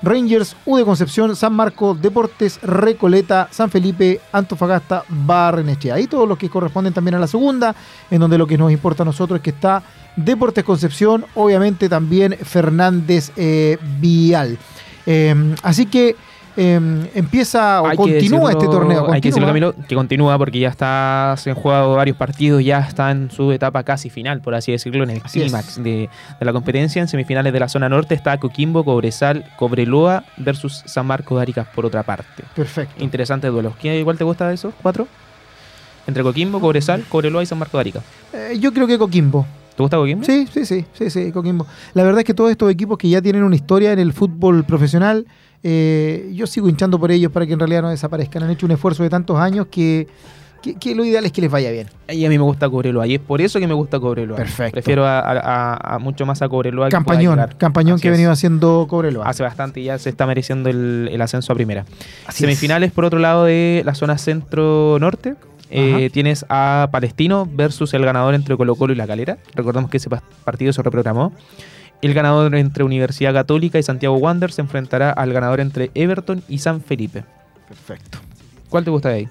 [0.03, 5.95] Rangers, U de Concepción, San Marco, Deportes Recoleta, San Felipe, Antofagasta, Barrenechea.
[5.95, 7.75] Ahí todos los que corresponden también a la segunda,
[8.11, 9.83] en donde lo que nos importa a nosotros es que está
[10.17, 14.59] Deportes Concepción, obviamente también Fernández eh, Vial.
[15.07, 16.17] Eh, así que
[16.57, 19.11] em, empieza o Hay continúa este torneo.
[19.11, 19.47] Hay que decirlo.
[19.49, 23.51] Camilo, que continúa porque ya está, se han jugado varios partidos, ya está en su
[23.53, 26.09] etapa casi final, por así decirlo, en el clímax de,
[26.39, 27.01] de la competencia.
[27.01, 31.65] En semifinales de la zona norte está Coquimbo, Cobresal, Cobreloa versus San Marco de Arica
[31.75, 32.45] por otra parte.
[32.55, 33.03] Perfecto.
[33.03, 33.75] Interesante duelo.
[33.81, 35.07] ¿Quién igual te gusta de esos cuatro?
[36.07, 38.01] Entre Coquimbo, Cobresal, Cobreloa y San Marco de Arica.
[38.33, 39.47] Eh, yo creo que Coquimbo.
[39.77, 40.25] ¿Te gusta Coquimbo?
[40.25, 41.67] Sí, sí, sí, sí, sí, Coquimbo.
[41.95, 44.65] La verdad es que todos estos equipos que ya tienen una historia en el fútbol
[44.65, 45.27] profesional,
[45.62, 48.42] eh, yo sigo hinchando por ellos para que en realidad no desaparezcan.
[48.42, 50.09] Han hecho un esfuerzo de tantos años que,
[50.62, 51.88] que- que lo ideal es que les vaya bien.
[52.09, 53.07] Y a mí me gusta Cobreloa.
[53.07, 54.37] Y es por eso que me gusta Cobreloa.
[54.37, 54.73] Perfecto.
[54.73, 56.88] Prefiero a, a- a- mucho más a Cobreloa.
[56.88, 57.57] que Campañón, llegar.
[57.59, 58.16] campañón Así que ha es.
[58.18, 59.27] venido haciendo Cobreloa.
[59.29, 61.85] Hace bastante y ya se está mereciendo el, el ascenso a primera.
[62.27, 65.35] Así Semifinales, por otro lado, de la zona centro-norte.
[65.73, 69.38] eh, tienes a Palestino versus el ganador entre Colo Colo y La Calera.
[69.55, 71.33] Recordemos que ese pa- partido se reprogramó.
[72.03, 76.59] El ganador entre Universidad Católica y Santiago Wander se enfrentará al ganador entre Everton y
[76.59, 77.25] San Felipe.
[77.69, 78.19] Perfecto.
[78.71, 79.29] ¿Cuál te gusta de ahí?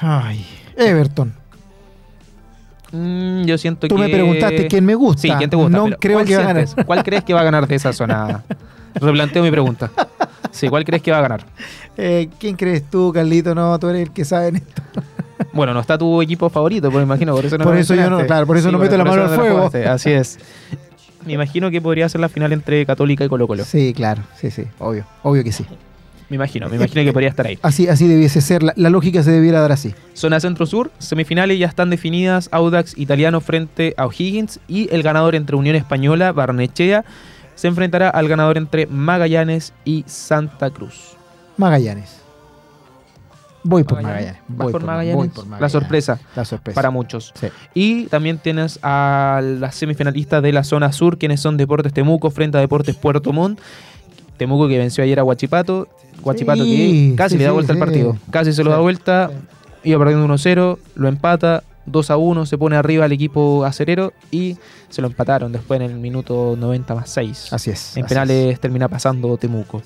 [0.00, 1.34] Ay, Everton.
[2.92, 4.02] Mm, yo siento Tú que...
[4.02, 5.22] me preguntaste quién me gusta.
[5.22, 5.76] Sí, ¿quién te gusta?
[5.76, 6.66] No pero creo ¿cuál que va a ganar.
[6.66, 6.84] sientes?
[6.86, 8.42] ¿Cuál crees que va a ganar de esa zona?
[8.94, 9.90] Replanteo mi pregunta.
[10.52, 11.44] Sí, ¿cuál crees que va a ganar?
[11.98, 13.54] Eh, ¿Quién crees tú, Carlito?
[13.54, 14.82] No, tú eres el que sabe en esto.
[15.52, 17.94] Bueno, no está tu equipo favorito, pues me imagino, por eso no Por lo eso
[17.94, 19.38] yo no- claro, por eso no meto la por mano eso al
[19.70, 19.90] fuego.
[19.90, 20.38] Así es.
[21.26, 23.64] Me imagino que podría ser la final entre Católica y Colo Colo.
[23.64, 25.66] Sí, claro, sí, sí, obvio, obvio que sí.
[26.28, 27.58] Me imagino, me imagino que podría estar ahí.
[27.62, 29.94] Así, así debiese ser, la, la lógica se debiera dar así.
[30.14, 35.56] Zona Centro-Sur, semifinales ya están definidas, Audax Italiano frente a O'Higgins y el ganador entre
[35.56, 37.04] Unión Española, Barnechea,
[37.54, 41.16] se enfrentará al ganador entre Magallanes y Santa Cruz.
[41.56, 42.25] Magallanes.
[43.68, 44.34] Voy por Magallanes.
[44.34, 44.42] Magallanes.
[44.48, 45.16] ¿Vas Voy por Magallanes?
[45.16, 45.72] voy por La Magallanes.
[45.72, 46.74] sorpresa La sorpresa.
[46.74, 47.32] para muchos.
[47.38, 47.48] Sí.
[47.74, 52.58] Y también tienes a las semifinalistas de la zona sur, quienes son Deportes Temuco frente
[52.58, 53.58] a Deportes Puerto Montt.
[54.36, 55.88] Temuco que venció ayer a Huachipato.
[56.22, 58.16] Huachipato Sí, que casi sí, le da vuelta al partido.
[58.30, 59.30] Casi se lo da vuelta.
[59.82, 61.62] Iba perdiendo 1-0, lo empata.
[61.86, 64.56] 2 a 1, se pone arriba el equipo acerero y
[64.88, 67.52] se lo empataron después en el minuto 90 más 6.
[67.52, 67.96] Así es.
[67.96, 69.82] En así penales termina pasando Temuco.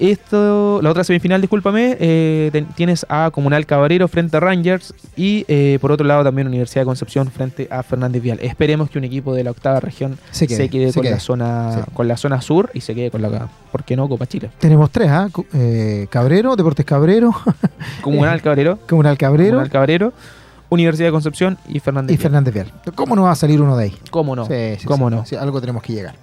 [0.00, 5.44] Esto, la otra semifinal, discúlpame, eh, ten- tienes a Comunal Cabrero frente a Rangers y
[5.46, 8.38] eh, por otro lado también Universidad de Concepción frente a Fernández Vial.
[8.40, 11.12] Esperemos que un equipo de la octava región Se se quede, se con, quede.
[11.12, 11.90] La zona, Sí.
[11.92, 14.08] con la zona sur y se quede con la, ¿por qué no?
[14.08, 14.50] Copa Chile.
[14.58, 15.28] Tenemos tres, ¿ah?
[15.52, 17.32] Eh, Cabrero, Deportes Cabrero,
[18.02, 20.12] Comunal Cabrero, Comunal Cabrero Comunal Cabrero,
[20.70, 22.22] Universidad de Concepción y Fernández y Vial.
[22.22, 22.72] Fernández Vial.
[22.94, 23.96] ¿Cómo no va a salir uno de ahí?
[24.10, 24.46] ¿Cómo no?
[24.46, 25.26] Sí, sí, ¿Cómo no?
[25.26, 26.14] sí, algo tenemos que llegar.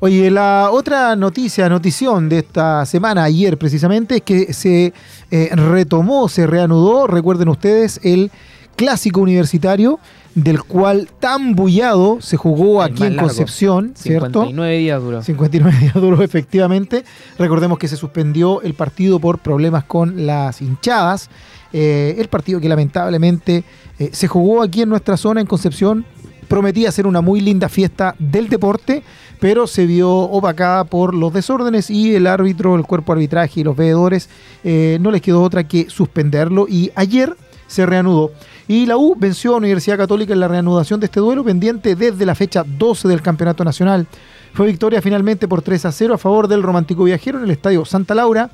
[0.00, 4.92] Oye, la otra noticia, notición de esta semana, ayer precisamente, es que se
[5.30, 8.30] eh, retomó, se reanudó, recuerden ustedes, el
[8.76, 9.98] clásico universitario,
[10.34, 13.28] del cual tan bullado se jugó El aquí en largo.
[13.28, 14.42] Concepción, ¿cierto?
[14.42, 15.22] 59 días duró.
[15.22, 17.04] 59 días duró efectivamente.
[17.38, 21.30] Recordemos que se suspendió el partido por problemas con las hinchadas.
[21.72, 23.64] Eh, el partido que lamentablemente
[23.98, 26.04] eh, se jugó aquí en nuestra zona, en Concepción.
[26.48, 29.02] Prometía ser una muy linda fiesta del deporte,
[29.40, 33.76] pero se vio opacada por los desórdenes y el árbitro, el cuerpo arbitraje y los
[33.76, 34.28] veedores
[34.64, 36.66] eh, no les quedó otra que suspenderlo.
[36.68, 38.30] Y ayer se reanudó.
[38.68, 42.26] Y la U venció a Universidad Católica en la reanudación de este duelo pendiente desde
[42.26, 44.06] la fecha 12 del Campeonato Nacional.
[44.54, 47.84] Fue victoria finalmente por 3 a 0 a favor del Romántico Viajero en el Estadio
[47.84, 48.50] Santa Laura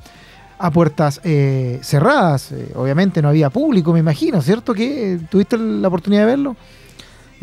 [0.59, 2.51] a puertas eh, cerradas.
[2.51, 4.73] Eh, obviamente no había público, me imagino, ¿cierto?
[4.73, 6.55] que ¿Tuviste la oportunidad de verlo?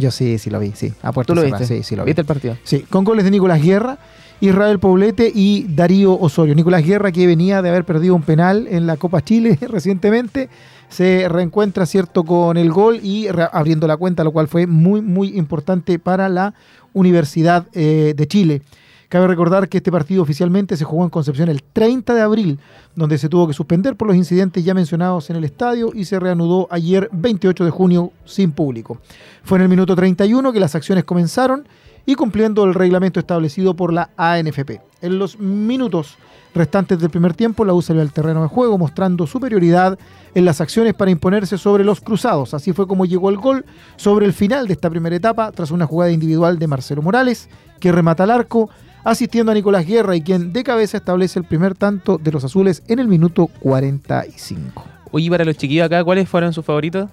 [0.00, 0.92] Yo sí, sí lo vi, sí.
[1.02, 1.66] A puertas ¿Tú lo viste?
[1.66, 2.08] Sí, sí lo vi.
[2.08, 2.56] ¿Viste el partido?
[2.64, 3.98] Sí, con goles de Nicolás Guerra,
[4.40, 6.54] Israel Poblete y Darío Osorio.
[6.54, 10.48] Nicolás Guerra, que venía de haber perdido un penal en la Copa Chile recientemente,
[10.88, 15.36] se reencuentra, ¿cierto?, con el gol y abriendo la cuenta, lo cual fue muy, muy
[15.36, 16.54] importante para la
[16.94, 18.62] Universidad eh, de Chile.
[19.10, 22.60] Cabe recordar que este partido oficialmente se jugó en Concepción el 30 de abril,
[22.94, 26.20] donde se tuvo que suspender por los incidentes ya mencionados en el estadio y se
[26.20, 28.98] reanudó ayer 28 de junio sin público.
[29.42, 31.66] Fue en el minuto 31 que las acciones comenzaron
[32.06, 34.80] y cumpliendo el reglamento establecido por la ANFP.
[35.02, 36.16] En los minutos
[36.54, 39.98] restantes del primer tiempo, la U salió al terreno de juego mostrando superioridad
[40.36, 42.54] en las acciones para imponerse sobre los cruzados.
[42.54, 43.64] Así fue como llegó el gol
[43.96, 47.48] sobre el final de esta primera etapa, tras una jugada individual de Marcelo Morales,
[47.80, 48.70] que remata al arco,
[49.04, 52.82] asistiendo a Nicolás Guerra y quien de cabeza establece el primer tanto de los azules
[52.88, 54.84] en el minuto 45.
[55.12, 57.08] Oye, para los chiquillos acá, ¿cuáles fueron sus favoritos?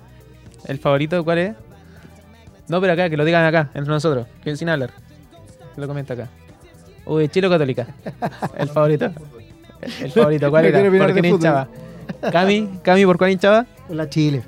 [0.65, 1.55] ¿El favorito cuál es?
[2.67, 4.91] No, pero acá, que lo digan acá, entre nosotros, que sin hablar.
[5.73, 6.29] Que lo comenta acá.
[7.05, 7.87] Uy, Chile o Católica.
[8.57, 9.11] El favorito.
[10.01, 10.81] El favorito, ¿cuál era?
[10.81, 11.67] ¿Por quién hinchaba?
[12.31, 13.65] Cami, Cami, ¿por cuál hinchaba?
[14.09, 14.43] Chile.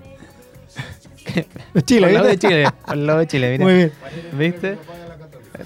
[1.73, 2.37] Por Chile, el lado de.
[2.37, 2.65] Chile.
[2.85, 3.63] Por el lado de Chile, mira.
[3.63, 3.91] Muy bien.
[4.33, 4.77] ¿Viste?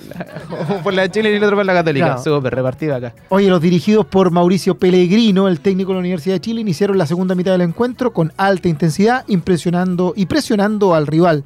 [0.83, 2.05] por la Chile y el otro por la Católica.
[2.05, 2.23] Claro.
[2.23, 3.13] Súper repartido acá.
[3.29, 7.05] Oye, los dirigidos por Mauricio Pellegrino, el técnico de la Universidad de Chile, iniciaron la
[7.05, 11.43] segunda mitad del encuentro con alta intensidad, impresionando y presionando al rival.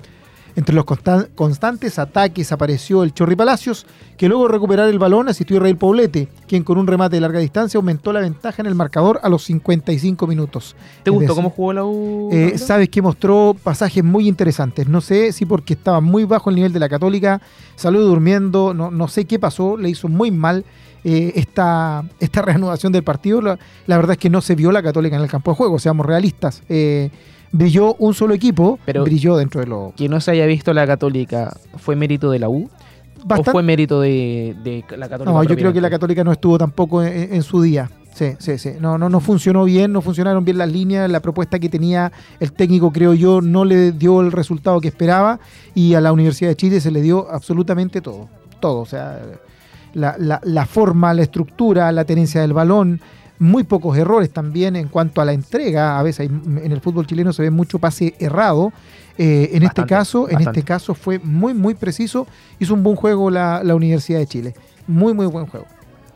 [0.58, 3.86] Entre los constan- constantes ataques apareció el Chorri Palacios,
[4.18, 7.38] que luego de recuperar el balón asistió Israel Poblete, quien con un remate de larga
[7.40, 10.76] distancia aumentó la ventaja en el marcador a los 55 minutos.
[11.04, 12.30] ¿Te gustó cómo jugó la U?
[12.34, 14.88] eh, sabes que mostró pasajes muy interesantes.
[14.88, 17.40] No sé si porque estaba muy bajo el nivel de la Católica,
[17.76, 20.66] salió durmiendo, no, no sé qué pasó, le hizo muy mal
[21.04, 23.42] eh, esta, esta reanudación del partido.
[23.44, 25.78] La, la verdad es que no se vio la Católica en el campo de juego,
[25.78, 26.64] seamos realistas.
[26.68, 27.12] Eh,
[27.52, 29.94] brilló un solo equipo, Pero- brilló dentro de lo...
[29.96, 32.70] Que no se haya visto la Católica, ¿fue mérito de la U?
[33.26, 35.32] Bastante- ¿O fue mérito de, de la Católica?
[35.34, 35.90] No, yo creo que la?
[35.90, 37.90] Católica no estuvo tampoco en, en su día.
[38.14, 38.72] Sí, sí, sí.
[38.80, 41.10] No, no, no funcionó bien, no funcionaron bien las líneas.
[41.10, 45.40] La propuesta que tenía el técnico, creo yo, no le dio el resultado que esperaba.
[45.76, 48.28] Y a la Universidad de Chile se le dio absolutamente todo.
[48.60, 48.80] Todo.
[48.80, 49.20] O sea,
[49.94, 53.02] la, la- la forma, la estructura, la tenencia del balón.
[53.40, 56.00] Muy pocos errores también en cuanto a la entrega.
[56.00, 56.28] A veces hay-
[56.64, 58.72] en el fútbol chileno se ve mucho pase errado.
[59.20, 62.28] Eh, en este Bastante, caso, en este caso fue muy, muy preciso.
[62.60, 64.54] Hizo un buen juego la, la Universidad de Chile.
[64.88, 65.66] Muy, muy buen juego.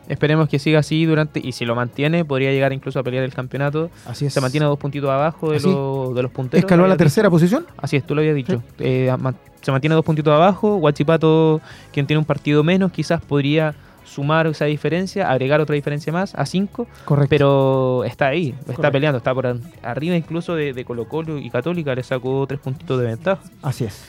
[0.08, 3.32] Esperemos que siga así durante, y si lo mantiene, podría llegar incluso a pelear el
[3.32, 3.88] campeonato.
[4.04, 4.32] Así es.
[4.34, 6.64] Se mantiene a dos puntitos abajo de, los- de los punteros.
[6.64, 7.04] Escaló a la dicho.
[7.04, 7.66] tercera posición.
[7.76, 8.62] Así es, tú lo habías dicho.
[8.80, 9.14] Eh,
[9.60, 10.76] se mantiene dos puntitos abajo.
[10.78, 11.60] Guachipato,
[11.92, 16.44] quien tiene un partido menos, quizás podría sumar esa diferencia, agregar otra diferencia más a
[16.46, 17.28] cinco, Correcto.
[17.30, 18.92] pero está ahí, está Correcto.
[18.92, 23.00] peleando, está por arriba incluso de, de Colo Colo y Católica, le sacó tres puntitos
[23.00, 24.02] de ventaja Así es.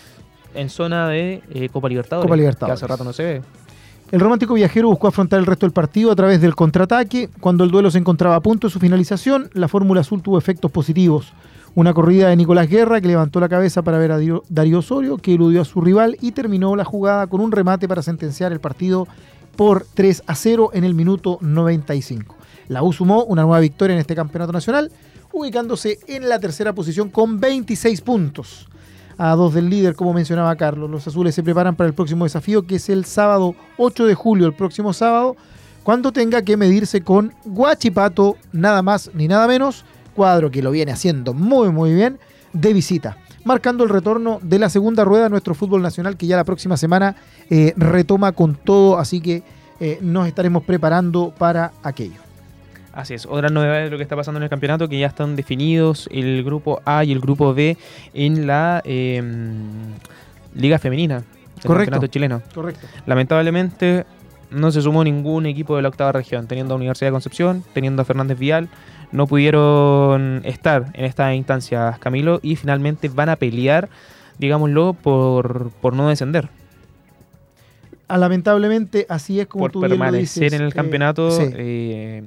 [0.55, 2.25] en zona de eh, Copa Libertadores.
[2.27, 2.79] Copa Libertadores.
[2.79, 3.41] Que hace rato no se ve.
[4.11, 7.29] El romántico viajero buscó afrontar el resto del partido a través del contraataque.
[7.39, 10.69] Cuando el duelo se encontraba a punto de su finalización, la Fórmula Azul tuvo efectos
[10.69, 11.33] positivos.
[11.73, 14.19] Una corrida de Nicolás Guerra que levantó la cabeza para ver a
[14.49, 18.03] Darío Osorio, que eludió a su rival y terminó la jugada con un remate para
[18.03, 19.07] sentenciar el partido
[19.55, 22.35] por 3 a 0 en el minuto 95.
[22.69, 24.91] La U sumó una nueva victoria en este campeonato nacional,
[25.31, 28.67] ubicándose en la tercera posición con 26 puntos.
[29.17, 30.89] a dos del líder, como mencionaba Carlos.
[30.89, 34.47] Los azules se preparan para el próximo desafío, que es el sábado 8 de julio,
[34.47, 35.35] el próximo sábado,
[35.83, 39.85] cuando tenga que medirse con Guachipato, nada más ni nada menos,
[40.15, 42.17] cuadro que lo viene haciendo muy muy bien,
[42.53, 43.17] de visita.
[43.45, 46.77] Marcando el retorno de la segunda rueda de nuestro fútbol nacional, que ya la próxima
[46.77, 47.15] semana
[47.49, 49.43] eh, retoma con todo, así que
[49.79, 52.21] eh, nos estaremos preparando para aquello.
[52.93, 55.35] Así es, otra novedad de lo que está pasando en el campeonato, que ya están
[55.35, 57.75] definidos el grupo A y el grupo B
[58.13, 59.21] en la eh,
[60.53, 61.25] Liga Femenina del
[61.65, 61.91] Correcto.
[61.91, 62.41] campeonato chileno.
[62.53, 62.87] Correcto.
[63.07, 64.05] Lamentablemente
[64.51, 68.03] no se sumó ningún equipo de la octava región, teniendo a Universidad de Concepción, teniendo
[68.03, 68.69] a Fernández Vial,
[69.14, 73.88] no pudieron estar en estas instancias, Camilo, y finalmente van a pelear,
[74.39, 76.49] digámoslo, por, por no descender,
[78.07, 81.32] Ah, lamentablemente, así es como por tú bien lo permanecer dices, en el eh, campeonato.
[81.32, 81.49] sí.
[81.55, 82.24] eh,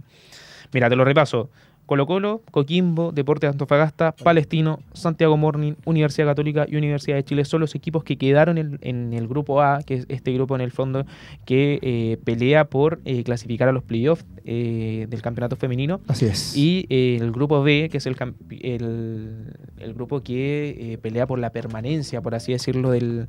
[0.73, 1.51] mira, te lo repaso.
[1.87, 7.45] Colo Colo, Coquimbo, Deportes de Antofagasta, Palestino, Santiago Morning, Universidad Católica y Universidad de Chile
[7.45, 10.61] son los equipos que quedaron en, en el grupo A, que es este grupo en
[10.63, 11.07] el fondo
[11.45, 16.01] que eh, pelea por eh, clasificar a los playoffs eh, del campeonato femenino.
[16.09, 16.57] Así es.
[16.57, 18.17] Y el grupo B, que es el,
[18.51, 23.29] el, el grupo que pelea por la permanencia, por así decirlo, del,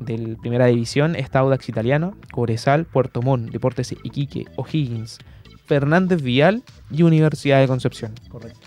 [0.00, 5.18] del Primera División, está Audax Italiano, Cobresal, Puerto Montt, Deportes Iquique, O'Higgins,
[5.66, 8.12] Fernández Vial y Universidad de Concepción.
[8.28, 8.58] Correcto.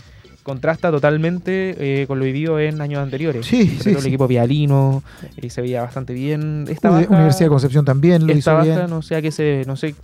[0.43, 3.45] Contrasta totalmente eh, con lo vivido en años anteriores.
[3.47, 3.89] Sí, sí.
[3.91, 5.01] El equipo vialino
[5.37, 6.65] eh, se veía bastante bien.
[6.69, 8.89] Esta Uni- baja- Universidad de Concepción también lo esta hizo baja, bien.
[8.89, 9.63] no sé a qué se...
[9.65, 9.95] No sé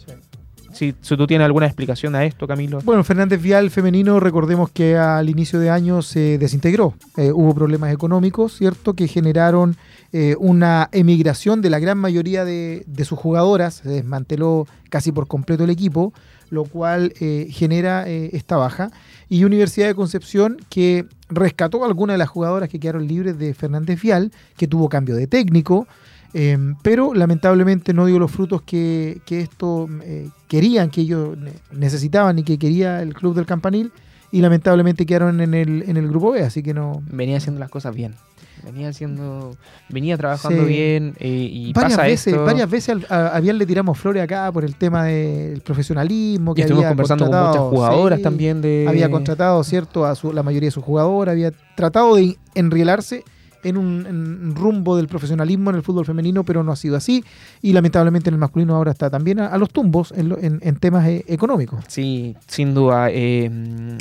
[0.74, 2.80] si, si tú tienes alguna explicación a esto, Camilo.
[2.84, 6.96] Bueno, Fernández Vial femenino, recordemos que al inicio de año se desintegró.
[7.18, 8.94] Eh, hubo problemas económicos, ¿cierto?
[8.96, 9.76] Que generaron
[10.14, 13.76] eh, una emigración de la gran mayoría de, de sus jugadoras.
[13.84, 16.14] Se desmanteló casi por completo el equipo,
[16.52, 18.92] lo cual eh, genera eh, esta baja.
[19.28, 23.54] Y Universidad de Concepción, que rescató a algunas de las jugadoras que quedaron libres de
[23.56, 25.88] Fernández Vial, que tuvo cambio de técnico.
[26.34, 31.54] Eh, pero lamentablemente no dio los frutos que, que esto eh, querían, que ellos ne-
[31.72, 33.92] necesitaban y que quería el club del Campanil.
[34.32, 37.02] Y lamentablemente quedaron en el, en el grupo B, así que no.
[37.12, 38.16] venía haciendo las cosas bien.
[38.64, 39.56] Venía haciendo,
[39.90, 40.70] venía trabajando Sí.
[40.70, 42.46] bien eh, y varias pasa veces, esto.
[42.46, 46.52] varias veces al- a, a Vial le tiramos flores acá por el tema del profesionalismo.
[46.52, 48.86] y Que estuvimos había conversando con muchas jugadoras sí, también de.
[48.88, 53.24] Había contratado, ¿cierto?, a su- la mayoría de sus jugadoras, había tratado de enrielarse
[53.64, 57.24] en un, rumbo del profesionalismo en el fútbol femenino, pero no ha sido así.
[57.62, 61.24] Y lamentablemente en el masculino ahora está también a, los tumbos en- en temas eh,
[61.28, 61.84] económicos.
[61.88, 63.08] Sí, sin duda.
[63.12, 63.50] eh,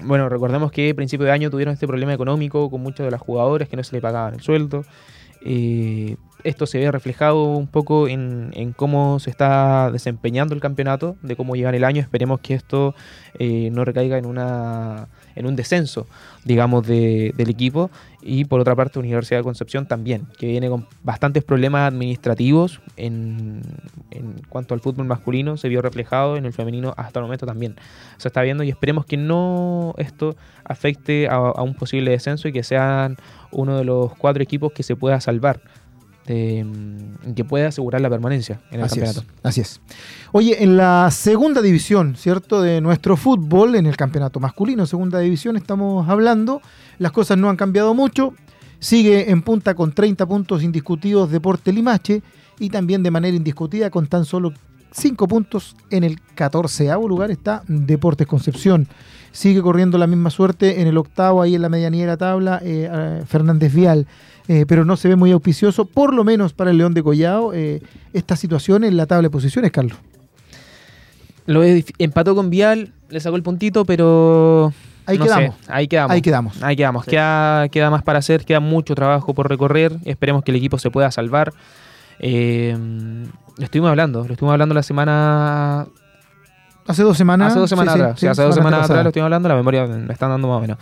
[0.05, 3.21] bueno, recordemos que a principio de año tuvieron este problema económico con muchas de las
[3.21, 4.85] jugadoras que no se le pagaban el sueldo.
[5.43, 11.17] Eh, esto se ve reflejado un poco en, en cómo se está desempeñando el campeonato,
[11.23, 12.01] de cómo lleva el año.
[12.01, 12.95] Esperemos que esto
[13.39, 16.07] eh, no recaiga en una en un descenso,
[16.45, 17.89] digamos, de- del equipo.
[18.21, 23.63] Y por otra parte, Universidad de Concepción también, que viene con bastantes problemas administrativos en,
[24.11, 27.77] en cuanto al fútbol masculino, se vio reflejado en el femenino hasta el momento también.
[28.19, 32.53] Se está viendo y esperemos que no esto afecte a, a un posible descenso y
[32.53, 33.17] que sean
[33.53, 35.61] uno de los cuatro equipos que se pueda salvar,
[36.31, 39.35] de, mm, que pueda asegurar la permanencia en el Así es, campeonato.
[39.43, 39.81] así es.
[40.33, 42.63] Oye, en la segunda división, ¿cierto?
[42.63, 46.63] De nuestro fútbol, en el campeonato masculino, segunda división, estamos hablando.
[46.99, 48.35] Las cosas no han cambiado mucho.
[48.79, 52.23] Sigue en punta con 30 puntos indiscutidos Deporte Limache
[52.59, 54.53] y también de manera indiscutida con tan solo
[54.93, 58.87] 5 puntos en el 14 lugar está Deportes Concepción.
[59.33, 62.61] Sigue corriendo la misma suerte en el octavo, ahí en la medianía de la tabla,
[62.65, 64.07] eh, Fernández Vial.
[64.49, 67.53] Eh, pero no se ve muy auspicioso, por lo menos para el León de Collao,
[67.55, 67.81] eh,
[68.13, 69.97] esta situación en la tabla de posiciones, Carlos.
[71.47, 71.63] Lo
[71.99, 74.73] empató con Vial, le sacó el puntito, pero
[75.07, 75.57] Ahí no sé, quedamos.
[75.69, 76.13] ahí quedamos.
[76.13, 76.63] Ahí quedamos.
[76.63, 77.05] Ahí quedamos.
[77.05, 77.11] Sí.
[77.13, 79.97] Queda, queda más para hacer, queda mucho trabajo por recorrer.
[80.05, 81.53] Esperemos que el equipo se pueda salvar.
[82.19, 82.77] Eh,
[83.57, 85.87] lo estuvimos hablando, lo estuvimos hablando la semana.
[86.87, 87.51] Hace dos semanas.
[87.53, 88.15] hace dos semanas sí, atrás.
[88.17, 90.49] sí, Sí, hace dos semana semanas atrás lo estuvimos hablando, la memoria me están dando
[90.49, 90.79] más o menos.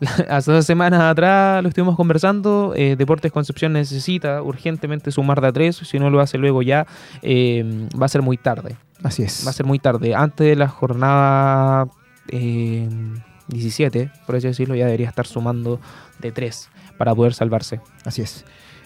[0.28, 2.72] hace dos semanas atrás lo estuvimos conversando.
[2.76, 5.76] eh, Deportes Concepción necesita urgentemente sumar de a tres.
[5.76, 6.86] Si no lo hace luego ya,
[7.22, 8.76] eh, va a ser muy tarde.
[9.02, 9.44] Así es.
[9.46, 10.14] Va a ser muy tarde.
[10.14, 11.86] Antes de la jornada
[12.28, 12.88] eh,
[13.48, 15.80] 17, por así decirlo, ya debería estar sumando
[16.20, 16.68] de 3
[16.98, 17.80] para poder salvarse.
[18.04, 18.44] Así es.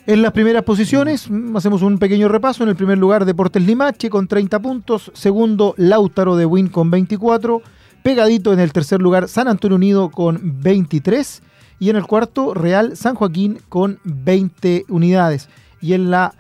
[0.09, 2.63] En las primeras posiciones, mm, hacemos un pequeño repaso.
[2.63, 5.13] En el primer lugar, Deportes Limache con 30 puntos.
[5.13, 7.61] Segundo, Lautaro de Win con 24.
[8.03, 11.43] Pegadito en el tercer lugar, San Antonio Unido con 23.
[11.79, 15.51] Y en el cuarto, Real San Joaquín con 20 unidades.
[15.83, 16.33] Y en la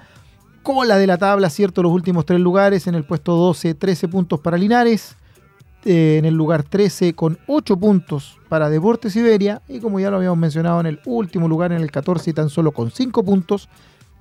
[0.62, 2.86] cola de la tabla, cierto, los últimos tres lugares.
[2.86, 5.17] En el puesto 12, 13 puntos para Linares.
[5.84, 10.16] Eh, en el lugar 13 con 8 puntos para Deportes Iberia y como ya lo
[10.16, 13.68] habíamos mencionado en el último lugar en el 14 y tan solo con 5 puntos,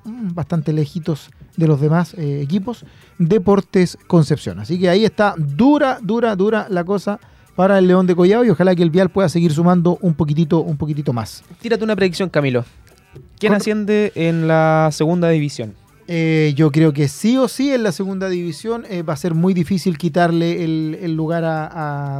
[0.03, 2.85] mm, bastante lejitos de los demás eh, equipos,
[3.17, 4.59] Deportes Concepción.
[4.59, 7.19] Así que ahí está dura, dura, dura la cosa
[7.55, 10.59] para el León de Collao y ojalá que el Vial pueda seguir sumando un poquitito,
[10.59, 11.43] un poquitito más.
[11.59, 12.65] Tírate una predicción, Camilo.
[13.39, 15.73] ¿Quién asciende en la segunda división?
[16.07, 19.33] Eh, yo creo que sí o sí en la segunda división eh, va a ser
[19.33, 21.65] muy difícil quitarle el, el lugar a,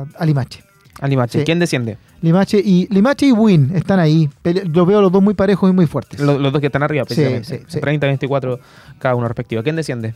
[0.02, 0.62] a- a Limache.
[1.00, 1.40] A Limache.
[1.40, 1.46] Sí.
[1.46, 1.98] ¿Quién desciende?
[2.22, 4.28] Limache y, Limache y Win están ahí.
[4.74, 6.20] Los veo los dos muy parejos y muy fuertes.
[6.20, 7.60] Lo- Los, dos que están arriba, precisamente.
[7.60, 7.80] sí, sí.
[7.80, 8.60] 30, 24
[9.00, 9.62] cada uno respectivo.
[9.64, 10.16] ¿Quién desciende?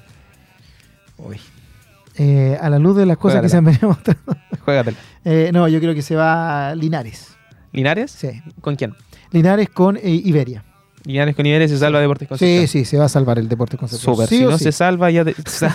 [2.18, 4.36] Eh, a la luz de las cosas que se han venido mostrando.
[4.66, 4.98] Juégatela.
[5.24, 7.36] Eh, no, yo creo que se va a Linares.
[7.72, 8.12] ¿Linares?
[8.12, 8.42] Sí.
[8.60, 8.94] ¿Con quién?
[9.32, 10.64] Linares con Iberia.
[11.06, 12.62] Linares con Linares se salva Deportes Concepción.
[12.68, 14.14] Sí, sí, se va a salvar el Deporte Concepción.
[14.16, 14.28] Súper.
[14.30, 14.64] Sí si no sí.
[14.66, 15.74] se salva, ya, te- sa-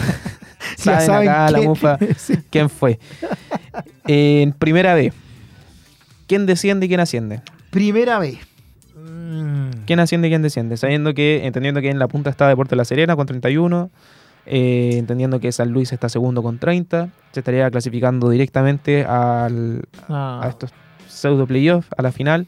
[0.77, 2.35] saben saben acá la quién- mufa sí.
[2.51, 2.99] quién fue.
[4.07, 5.13] en primera B,
[6.27, 7.41] ¿quién desciende y quién asciende?
[7.71, 8.39] Primera vez.
[8.95, 9.85] Mm.
[9.87, 10.77] ¿Quién asciende y quién desciende?
[10.77, 13.91] Sabiendo que, entendiendo que en la punta está Deportes La Serena con 31,
[14.47, 20.41] eh, entendiendo que San Luis está segundo con 30, se estaría clasificando directamente al, Ah.
[20.45, 20.71] a estos
[21.09, 22.47] pseudo playoffs, a la final.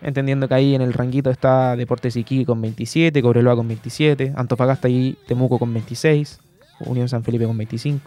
[0.00, 4.88] Entendiendo que ahí en el ranquito está Deportes Iquique con 27, Cobreloa con 27, Antofagasta
[4.88, 6.38] y Temuco con 26,
[6.80, 8.00] Unión San Felipe con 25.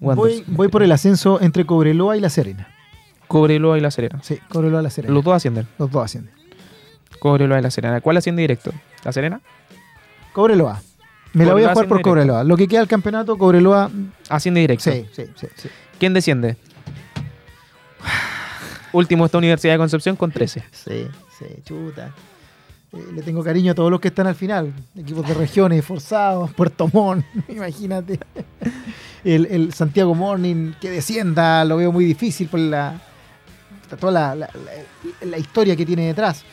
[0.00, 2.68] Voy, por el ascenso entre Cobreloa y La Serena.
[3.28, 4.20] Cobreloa y La Serena.
[4.22, 5.14] Sí, Cobreloa y La Serena.
[5.14, 5.68] Los dos ascienden.
[5.78, 6.34] Los dos ascienden.
[7.20, 8.00] Cobreloa y La Serena.
[8.00, 8.72] ¿Cuál asciende directo?
[9.04, 9.40] ¿La Serena?
[10.32, 10.82] Cobreloa.
[11.34, 12.10] Me la voy a jugar por directo.
[12.10, 12.44] Cobreloa.
[12.44, 13.90] Lo que queda del campeonato, Cobreloa.
[14.28, 14.90] Asciende directo.
[14.90, 15.46] Sí, sí, sí.
[15.54, 15.68] sí.
[15.98, 16.56] ¿Quién desciende?
[18.92, 20.64] Último está Universidad de Concepción con 13.
[20.70, 21.08] Sí,
[21.38, 22.12] sí, chuta.
[22.92, 24.72] Eh, le tengo cariño a todos los que están al final.
[24.96, 28.18] Equipos de regiones, Forzados, Puerto Montt, imagínate.
[29.24, 33.00] El, el Santiago Morning que descienda, lo veo muy difícil por la
[34.00, 34.50] toda la, la-
[35.20, 36.44] la- la historia que tiene detrás.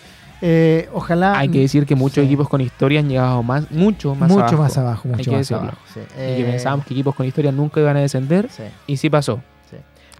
[0.41, 1.37] Eh, ojalá.
[1.39, 2.21] Hay que decir que muchos Sí.
[2.21, 4.57] equipos con historia han llegado más, mucho más mucho abajo.
[4.63, 5.77] más abajo, mucho Hay que más abajo.
[5.93, 5.99] sí.
[6.01, 8.49] Y que Eh, pensábamos que equipos con historia nunca iban a descender.
[8.49, 9.41] sí, Y sí pasó.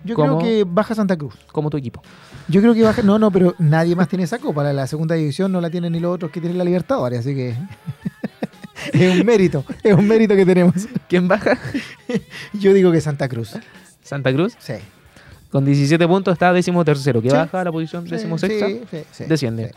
[0.06, 1.34] Yo creo que baja Santa Cruz.
[1.51, 2.01] como tu equipo.
[2.47, 3.01] Yo creo que baja.
[3.01, 4.64] No, no, pero nadie más tiene esa copa.
[4.64, 7.34] La, la segunda división no la tienen ni los otros que tienen la Libertadores, así
[7.36, 7.56] que.
[8.93, 10.88] es un mérito, es un mérito que tenemos.
[11.10, 11.58] ¿Quién baja?
[12.53, 13.53] Yo digo que Santa Cruz.
[14.03, 14.56] Santa Cruz.
[14.60, 14.74] Sí.
[15.49, 17.22] Con 17 puntos está décimo tercero.
[17.22, 17.36] Que Sí.
[17.36, 18.68] baja a la posición décimo sexta.
[18.68, 19.72] Sí, sí, sí, Desciende.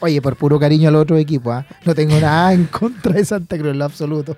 [0.00, 1.64] Oye, por puro cariño al otro equipo, ¿ah?
[1.84, 4.36] no tengo nada en contra de Santa Cruz en lo absoluto.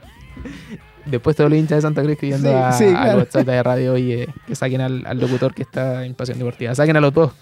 [1.07, 3.18] Después todos los hinchas de Santa Cruz escribiendo Sí, a, sí, al claro.
[3.18, 6.74] WhatsApp de radio y que saquen al, al locutor que está en Pasión Deportiva.
[6.74, 7.32] Saquen a los dos.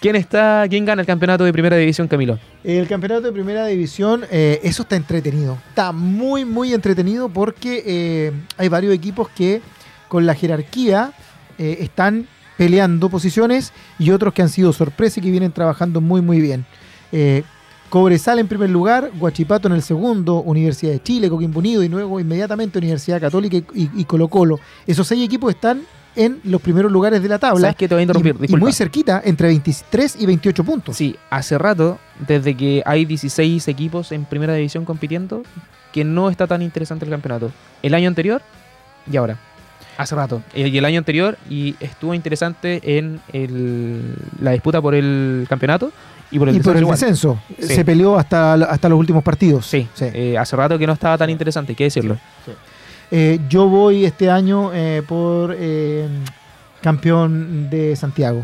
[0.00, 2.38] ¿Quién está, quién gana el campeonato de primera división, Camilo?
[2.62, 5.56] El campeonato de primera división, eh, eso está entretenido.
[5.70, 9.62] Está muy, muy entretenido porque eh, hay varios equipos que
[10.08, 11.12] con la jerarquía
[11.58, 12.26] eh, están
[12.58, 16.66] peleando posiciones y otros que han sido sorpresa y que vienen trabajando muy, muy bien.
[17.90, 22.18] Cobresal en primer lugar, Guachipato en el segundo, Universidad de Chile, Coquimbo Unido y luego
[22.18, 24.58] inmediatamente Universidad Católica y, Colo Colo.
[24.86, 25.82] Esos seis equipos están
[26.16, 27.60] en los primeros lugares de la tabla.
[27.60, 27.88] ¿Sabes qué?
[27.88, 30.96] Te voy a interrumpir, y- muy cerquita, entre 23 y 28 puntos.
[30.96, 35.42] Sí, hace rato, desde que hay 16 equipos en primera división compitiendo,
[35.92, 37.52] que no está tan interesante el campeonato.
[37.82, 38.42] El año anterior
[39.10, 39.38] y ahora.
[39.96, 40.42] Hace rato.
[40.54, 45.92] Eh, Y el año anterior y estuvo interesante en el- la disputa por el campeonato
[46.30, 46.98] y por el y por descenso el igual.
[46.98, 47.40] descenso.
[47.60, 47.74] Sí.
[47.76, 49.66] Se peleó hasta, hasta los últimos partidos.
[49.66, 52.18] Sí, eh, hace rato que no estaba tan interesante, hay que decirlo.
[53.10, 56.08] Eh, yo voy este año eh, por eh,
[56.82, 58.42] campeón de Santiago.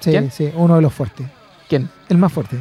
[0.00, 0.30] Sí, ¿Quién?
[0.30, 1.26] sí, uno de los fuertes.
[1.68, 1.90] ¿Quién?
[2.08, 2.56] El más fuerte.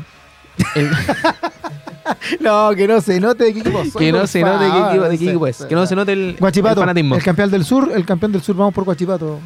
[0.76, 0.90] El-
[2.40, 4.78] No, que no se note de qué equipo soy, que no se note de qué
[4.78, 5.58] favor, equipo, de qué sí, equipo es.
[5.66, 7.16] Que no se note el, el Guachipato, fanatismo.
[7.16, 9.40] el campeón del sur, el campeón del sur, vamos por Guachipato.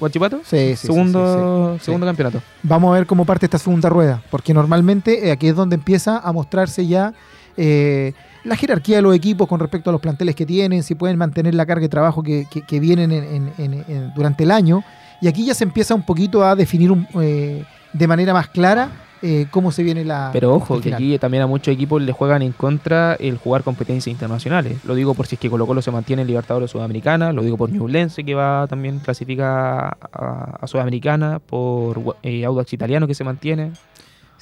[0.00, 0.40] ¿Guachipato?
[0.44, 1.84] Sí, sí, segundo sí, sí.
[1.86, 2.42] segundo campeonato.
[2.62, 6.18] Vamos a ver cómo parte esta segunda rueda, porque normalmente eh, aquí es donde empieza
[6.18, 7.14] a mostrarse ya
[7.56, 11.16] eh, la jerarquía de los equipos con respecto a los planteles que tienen, si pueden
[11.16, 14.50] mantener la carga de trabajo que, que- que vienen en- en- en- en- durante el
[14.50, 14.82] año.
[15.20, 18.90] Y aquí ya se empieza un poquito a definir un, eh, de manera más clara
[19.22, 20.30] eh, cómo se viene la.
[20.32, 24.12] Pero ojo, que aquí también a muchos equipos le juegan en contra el jugar competencias
[24.12, 24.78] internacionales.
[24.84, 27.56] Lo digo por si es que Colo Colo se mantiene en Libertadores Sudamericana, lo digo
[27.56, 33.24] por Ñublense que va también clasifica a, a Sudamericana, por eh, Audax Italiano que se
[33.24, 33.72] mantiene.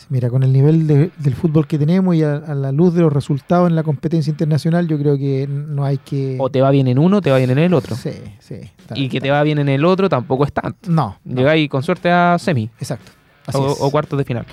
[0.09, 3.03] Mira, con el nivel de- del fútbol que tenemos y a, a la luz de
[3.03, 6.37] los resultados en la competencia internacional, yo creo que no hay que.
[6.41, 7.95] O te va bien en uno, te va bien en el otro.
[7.95, 8.11] Sí,
[8.41, 8.55] sí.
[8.79, 10.91] está- Y que está- te va bien en el otro tampoco es tanto.
[10.91, 13.13] No, no, Llegáis con suerte a semi exacto.
[13.53, 14.47] O, cuartos de final.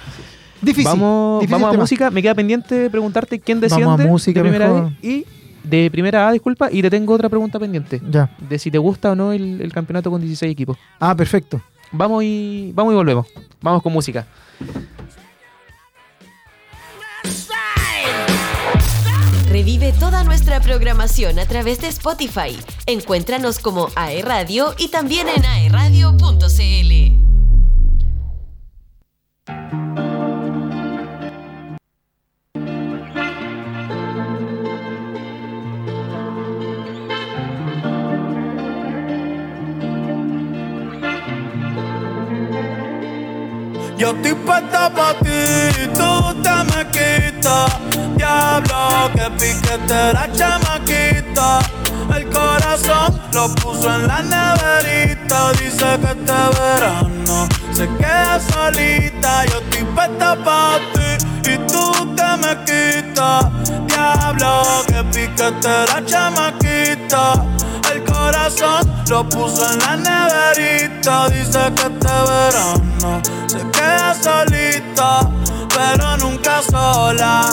[0.61, 0.85] Difícil.
[0.85, 1.83] vamos difícil vamos a tema.
[1.83, 2.11] música.
[2.11, 4.87] Me queda pendiente preguntarte quién Vamos a desciende música de primera mejor.
[4.87, 5.25] A y
[5.63, 8.01] de primera A, disculpa, y te tengo otra pregunta pendiente.
[8.09, 8.35] Ya.
[8.39, 10.77] De si te gusta o no el, el campeonato con 16 equipos.
[10.99, 11.61] Ah, perfecto.
[11.91, 13.27] Vamos y vamos y volvemos.
[13.61, 14.25] Vamos con música.
[19.49, 22.55] Revive toda nuestra programación a través de Spotify.
[22.85, 26.78] Encuéntranos como AE Radio y también en aeradio.cl.
[71.09, 75.27] Dice que este verano se queda solita,
[75.69, 77.51] pero nunca sola.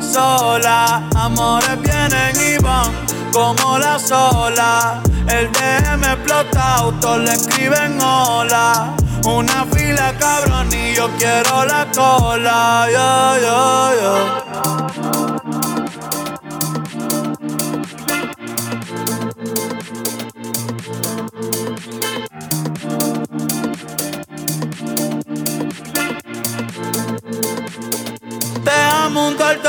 [0.00, 2.90] Sola, amores vienen y van
[3.32, 5.00] como la sola.
[5.28, 8.96] El DM explota, autos le escriben hola.
[9.24, 12.88] Una fila cabrón y yo quiero la cola.
[12.92, 14.45] Yo, yo, yo.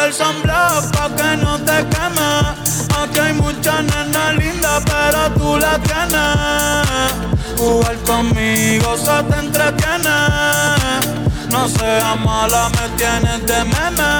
[0.07, 2.87] El sunblock pa' que no te quemes.
[2.97, 7.57] Aquí hay muchas nenas lindas, pero tú la tienes.
[7.57, 10.17] Jugar conmigo se te entretiene.
[11.49, 14.11] No seas mala, me tienes de meme.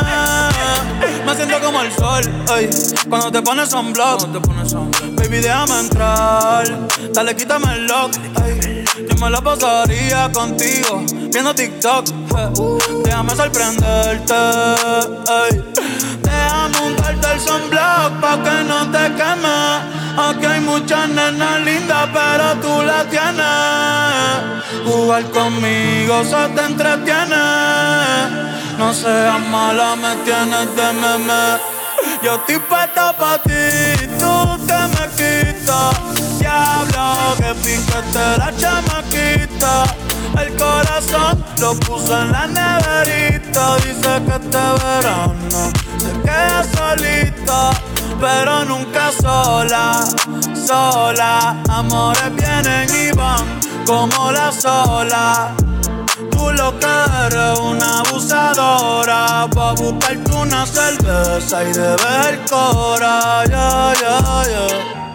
[1.25, 2.23] Me siento como el sol,
[2.57, 2.69] ey,
[3.09, 4.27] cuando te pones sunblock.
[5.15, 6.65] Baby, déjame entrar.
[7.13, 8.11] Dale, quítame el lock,
[8.45, 8.86] ey.
[8.97, 12.07] Yo me la pasaría contigo, viendo TikTok.
[12.09, 12.49] eh.
[13.03, 14.33] Déjame sorprenderte.
[16.23, 19.97] Déjame untarte el sunblock pa' que no te quemes.
[20.17, 24.83] Aquí hay muchas nenas lindas, pero tú la tienes.
[24.85, 27.45] Jugar conmigo se te entretiene.
[28.79, 31.77] No seas mala, me tienes de meme.
[32.23, 35.95] Yo estoy puesta pa' ti, tú te me quitas.
[36.39, 38.51] Diablo, que piquete la
[40.39, 43.75] El corazón lo puso en la neverita.
[43.77, 47.71] Dice que este verano se queda solita,
[48.19, 50.05] pero nunca sola.
[50.53, 53.45] Sola, amores vienen y van
[53.85, 55.55] como la sola.
[56.31, 56.87] Tú lo que
[57.25, 59.47] eres una abusadora.
[59.53, 65.06] Pa' buscarte una cerveza y de ver cora, ya, ya, ya.